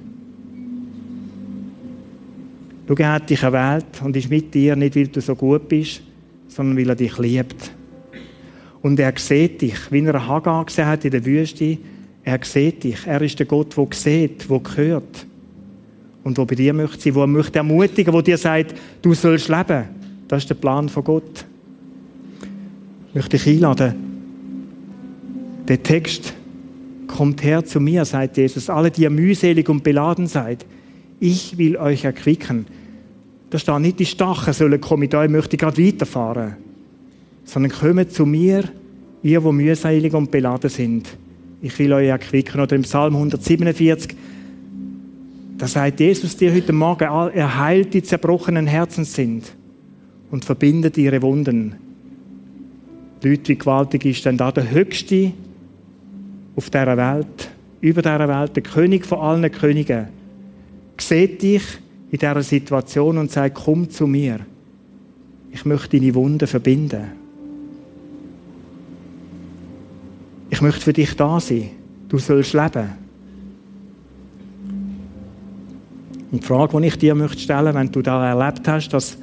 Schau, 2.87 2.95
er 2.95 3.13
hat 3.13 3.29
dich 3.29 3.41
erwählt 3.41 3.85
und 4.03 4.15
ist 4.15 4.29
mit 4.29 4.53
dir, 4.53 4.75
nicht 4.75 4.95
weil 4.95 5.07
du 5.07 5.19
so 5.19 5.35
gut 5.35 5.67
bist, 5.67 6.03
sondern 6.47 6.77
weil 6.77 6.89
er 6.89 6.95
dich 6.95 7.17
liebt. 7.17 7.71
Und 8.81 8.99
er 8.99 9.13
sieht 9.17 9.61
dich, 9.61 9.91
wie 9.91 10.05
er 10.05 10.27
Hagar 10.27 10.65
gesehen 10.65 10.85
hat 10.85 11.03
in 11.03 11.11
der 11.11 11.25
Wüste. 11.25 11.79
Er 12.25 12.39
sieht 12.43 12.83
dich. 12.83 13.05
Er 13.05 13.21
ist 13.21 13.37
der 13.37 13.45
Gott, 13.45 13.77
der 13.77 13.87
sieht, 13.91 14.49
der 14.49 14.61
hört. 14.75 15.25
Und 16.23 16.39
der 16.39 16.45
bei 16.45 16.55
dir 16.55 16.73
möchte 16.73 16.99
sein, 16.99 17.13
der 17.13 17.27
möchte 17.27 17.59
ermutigen, 17.59 18.11
der 18.11 18.21
dir 18.23 18.37
sagt, 18.37 18.73
du 19.03 19.13
sollst 19.13 19.47
leben. 19.47 19.85
Das 20.27 20.41
ist 20.41 20.49
der 20.49 20.55
Plan 20.55 20.89
von 20.89 21.03
Gott. 21.03 21.45
Ich 23.09 23.15
möchte 23.15 23.37
dich 23.37 23.47
einladen, 23.47 23.93
der 25.67 25.81
Text 25.81 26.33
kommt 27.07 27.43
her 27.43 27.63
zu 27.63 27.79
mir, 27.79 28.03
sagt 28.05 28.37
Jesus, 28.37 28.71
alle, 28.71 28.89
die 28.89 29.03
ihr 29.03 29.11
mühselig 29.11 29.69
und 29.69 29.83
beladen 29.83 30.25
seid. 30.25 30.65
Ich 31.19 31.59
will 31.59 31.77
euch 31.77 32.05
erquicken. 32.05 32.65
Da 33.51 33.59
steht 33.59 33.79
nicht, 33.79 33.99
die 33.99 34.05
Stachen 34.05 34.51
sollen 34.51 34.81
kommen, 34.81 35.09
da 35.09 35.27
möchte 35.27 35.55
ich 35.55 35.59
gerade 35.59 35.81
weiterfahren. 35.81 36.55
Sondern 37.45 37.71
kommt 37.71 38.11
zu 38.11 38.25
mir, 38.25 38.63
ihr, 39.21 39.43
wo 39.43 39.51
mühselig 39.51 40.13
und 40.13 40.31
beladen 40.31 40.71
sind. 40.71 41.15
Ich 41.65 41.79
will 41.79 41.93
euch 41.93 42.09
erquicken. 42.09 42.61
Oder 42.61 42.75
im 42.75 42.83
Psalm 42.83 43.15
147, 43.15 44.15
da 45.57 45.65
sagt 45.65 45.99
Jesus 45.99 46.37
dir 46.37 46.53
heute 46.53 46.71
Morgen, 46.73 47.05
er 47.05 47.57
heilt 47.59 47.91
die 47.95 48.03
zerbrochenen 48.03 48.67
Herzen 48.67 49.03
sind 49.03 49.51
und 50.29 50.45
verbindet 50.45 50.95
ihre 50.99 51.23
Wunden. 51.23 51.73
Leute, 53.23 53.47
wie 53.47 53.57
gewaltig 53.57 54.05
ist 54.05 54.25
denn 54.25 54.37
da 54.37 54.51
der 54.51 54.69
Höchste 54.69 55.31
auf 56.55 56.69
dieser 56.69 56.97
Welt, 56.97 57.49
über 57.81 58.03
dieser 58.03 58.27
Welt, 58.27 58.55
der 58.55 58.61
König 58.61 59.03
von 59.03 59.17
allen 59.17 59.51
Königen, 59.51 60.09
sieht 60.99 61.41
dich 61.41 61.63
in 62.11 62.19
dieser 62.19 62.43
Situation 62.43 63.17
und 63.17 63.31
sagt, 63.31 63.55
komm 63.55 63.89
zu 63.89 64.05
mir. 64.05 64.41
Ich 65.51 65.65
möchte 65.65 65.99
deine 65.99 66.13
Wunden 66.13 66.47
verbinden. 66.47 67.24
Ich 70.55 70.61
möchte 70.61 70.79
für 70.79 70.93
dich 70.93 71.13
da 71.17 71.37
sein. 71.37 71.71
Du 72.07 72.17
sollst 72.17 72.53
leben. 72.53 72.87
Und 76.31 76.41
die 76.41 76.47
Frage, 76.47 76.79
die 76.79 76.87
ich 76.87 76.97
dir 76.97 77.13
möchte 77.13 77.41
stellen, 77.41 77.75
wenn 77.75 77.91
du 77.91 78.01
da 78.01 78.25
erlebt 78.29 78.65
hast, 78.65 78.87
dass 78.87 79.17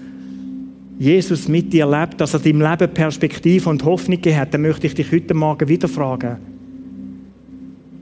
Jesus 0.98 1.48
mit 1.48 1.72
dir 1.72 1.86
lebt, 1.86 2.20
dass 2.20 2.34
er 2.34 2.40
deinem 2.40 2.60
Leben 2.60 2.92
Perspektive 2.92 3.70
und 3.70 3.82
Hoffnung 3.82 4.18
gegeben 4.18 4.40
hat, 4.40 4.52
dann 4.52 4.60
möchte 4.60 4.86
ich 4.86 4.94
dich 4.94 5.10
heute 5.10 5.32
Morgen 5.32 5.66
wieder 5.70 5.88
fragen. 5.88 6.36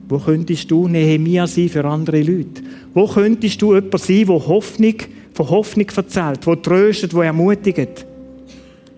Wo 0.09 0.19
könntest 0.19 0.69
du 0.69 0.89
Nehemia 0.89 1.47
sein 1.47 1.69
für 1.69 1.85
andere 1.85 2.23
Leute? 2.23 2.63
Wo 2.95 3.07
könntest 3.07 3.63
du 3.63 3.77
jemand 3.77 4.01
sein, 4.01 4.27
der 4.27 4.47
Hoffnung, 4.49 4.95
von 5.35 5.51
Hoffnung 5.51 5.87
erzählt, 5.95 6.45
der 6.45 6.63
tröstet, 6.63 7.13
der 7.13 7.23
ermutigt? 7.23 8.07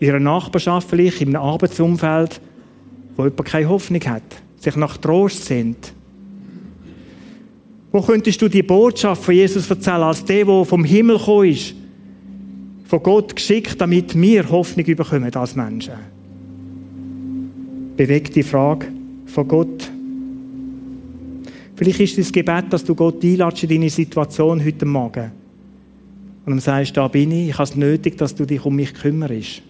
In 0.01 0.09
einer 0.09 0.21
Nachbarschaft 0.21 0.89
vielleicht, 0.89 1.21
in 1.21 1.37
einem 1.37 1.45
Arbeitsumfeld, 1.45 2.41
wo 3.17 3.25
jemand 3.25 3.45
keine 3.45 3.69
Hoffnung 3.69 4.03
hat, 4.05 4.23
sich 4.59 4.77
nach 4.77 4.97
Trost 4.97 5.45
sehnt. 5.45 5.93
Wo 7.91 8.01
könntest 8.01 8.41
du 8.41 8.49
die 8.49 8.63
Botschaft 8.63 9.23
von 9.23 9.35
Jesus 9.35 9.69
erzählen, 9.69 10.03
als 10.03 10.25
der, 10.25 10.47
der 10.47 10.65
vom 10.65 10.85
Himmel 10.85 11.19
gekommen 11.19 11.49
ist, 11.51 11.75
von 12.87 13.03
Gott 13.03 13.37
geschickt, 13.37 13.81
damit 13.81 14.19
wir 14.19 14.49
Hoffnung 14.49 14.87
bekommen 14.87 15.35
als 15.35 15.55
Menschen? 15.55 15.95
Bewegt 17.97 18.35
die 18.35 18.43
Frage 18.43 18.87
von 19.27 19.47
Gott. 19.47 19.91
Vielleicht 21.77 22.01
ist 22.01 22.19
das 22.19 22.33
Gebet, 22.33 22.67
dass 22.71 22.85
du 22.85 22.95
Gott 22.95 23.23
einladest 23.23 23.65
in 23.65 23.69
deine 23.69 23.91
Situation 23.91 24.65
heute 24.65 24.87
Morgen. 24.87 25.33
Und 26.47 26.55
ihm 26.55 26.61
sagst, 26.61 26.97
da 26.97 27.09
bin 27.09 27.31
ich, 27.31 27.51
ich 27.51 27.55
habe 27.55 27.65
es 27.65 27.77
nötig, 27.77 28.17
dass 28.17 28.35
du 28.35 28.47
dich 28.47 28.65
um 28.65 28.75
mich 28.75 28.95
kümmerst. 28.95 29.63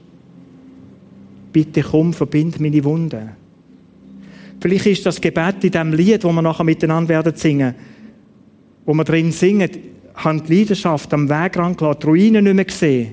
Bitte 1.52 1.82
komm, 1.82 2.12
verbind 2.12 2.60
meine 2.60 2.82
Wunden. 2.84 3.30
Vielleicht 4.60 4.86
ist 4.86 5.06
das 5.06 5.20
Gebet 5.20 5.64
in 5.64 5.70
dem 5.70 5.92
Lied, 5.92 6.24
wo 6.24 6.32
wir 6.32 6.42
nachher 6.42 6.64
miteinander 6.64 7.08
werden 7.08 7.34
singen, 7.34 7.74
wo 8.86 8.94
wir 8.94 9.04
drin 9.04 9.32
singen, 9.32 9.70
haben 10.14 10.44
die 10.44 10.58
Leidenschaft 10.58 11.12
am 11.12 11.28
Weg 11.28 11.56
rangelassen, 11.56 12.00
die 12.00 12.06
Ruinen 12.06 12.44
nicht 12.44 12.54
mehr 12.54 12.64
gesehen. 12.64 13.12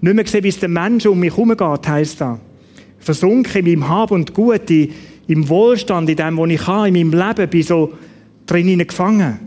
Nicht 0.00 0.14
mehr 0.14 0.24
gesehen, 0.24 0.42
wie 0.42 0.48
es 0.48 0.58
den 0.58 0.72
Menschen 0.72 1.12
um 1.12 1.20
mich 1.20 1.36
herumgeht, 1.36 1.88
heisst 1.88 2.20
das. 2.20 2.38
Versunken 2.98 3.64
in 3.64 3.80
meinem 3.80 3.88
Hab 3.88 4.10
und 4.10 4.34
Gut, 4.34 4.70
im 4.70 5.48
Wohlstand, 5.48 6.08
in 6.08 6.16
dem, 6.16 6.36
was 6.36 6.50
ich 6.50 6.66
habe, 6.66 6.88
in 6.88 6.94
meinem 6.94 7.28
Leben, 7.28 7.50
bin 7.50 7.62
so 7.62 7.92
drinnen 8.46 8.86
gefangen. 8.86 9.38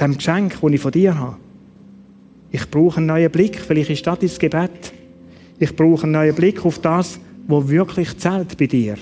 Dem 0.00 0.16
Geschenk, 0.16 0.58
das 0.60 0.72
ich 0.72 0.80
von 0.80 0.92
dir 0.92 1.18
habe. 1.18 1.36
Ich 2.52 2.68
brauche 2.70 2.98
einen 2.98 3.06
neuen 3.06 3.30
Blick. 3.30 3.60
Vielleicht 3.60 3.90
ist 3.90 4.06
das 4.06 4.18
das 4.18 4.38
Gebet. 4.38 4.92
Ich 5.60 5.76
brauche 5.76 6.04
einen 6.04 6.12
neuen 6.12 6.34
Blick 6.34 6.64
auf 6.64 6.78
das, 6.78 7.20
was 7.46 7.68
wirklich 7.68 8.16
zählt 8.16 8.56
bei 8.56 8.66
dir. 8.66 8.96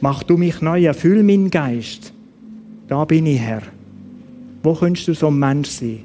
Mach 0.00 0.22
du 0.22 0.36
mich 0.36 0.62
neu, 0.62 0.84
erfüll 0.84 1.22
meinen 1.24 1.50
Geist. 1.50 2.12
Da 2.86 3.04
bin 3.04 3.26
ich, 3.26 3.40
Herr. 3.40 3.62
Wo 4.62 4.72
könntest 4.72 5.08
du 5.08 5.14
so 5.14 5.26
ein 5.26 5.38
Mensch 5.38 5.68
sein? 5.68 6.04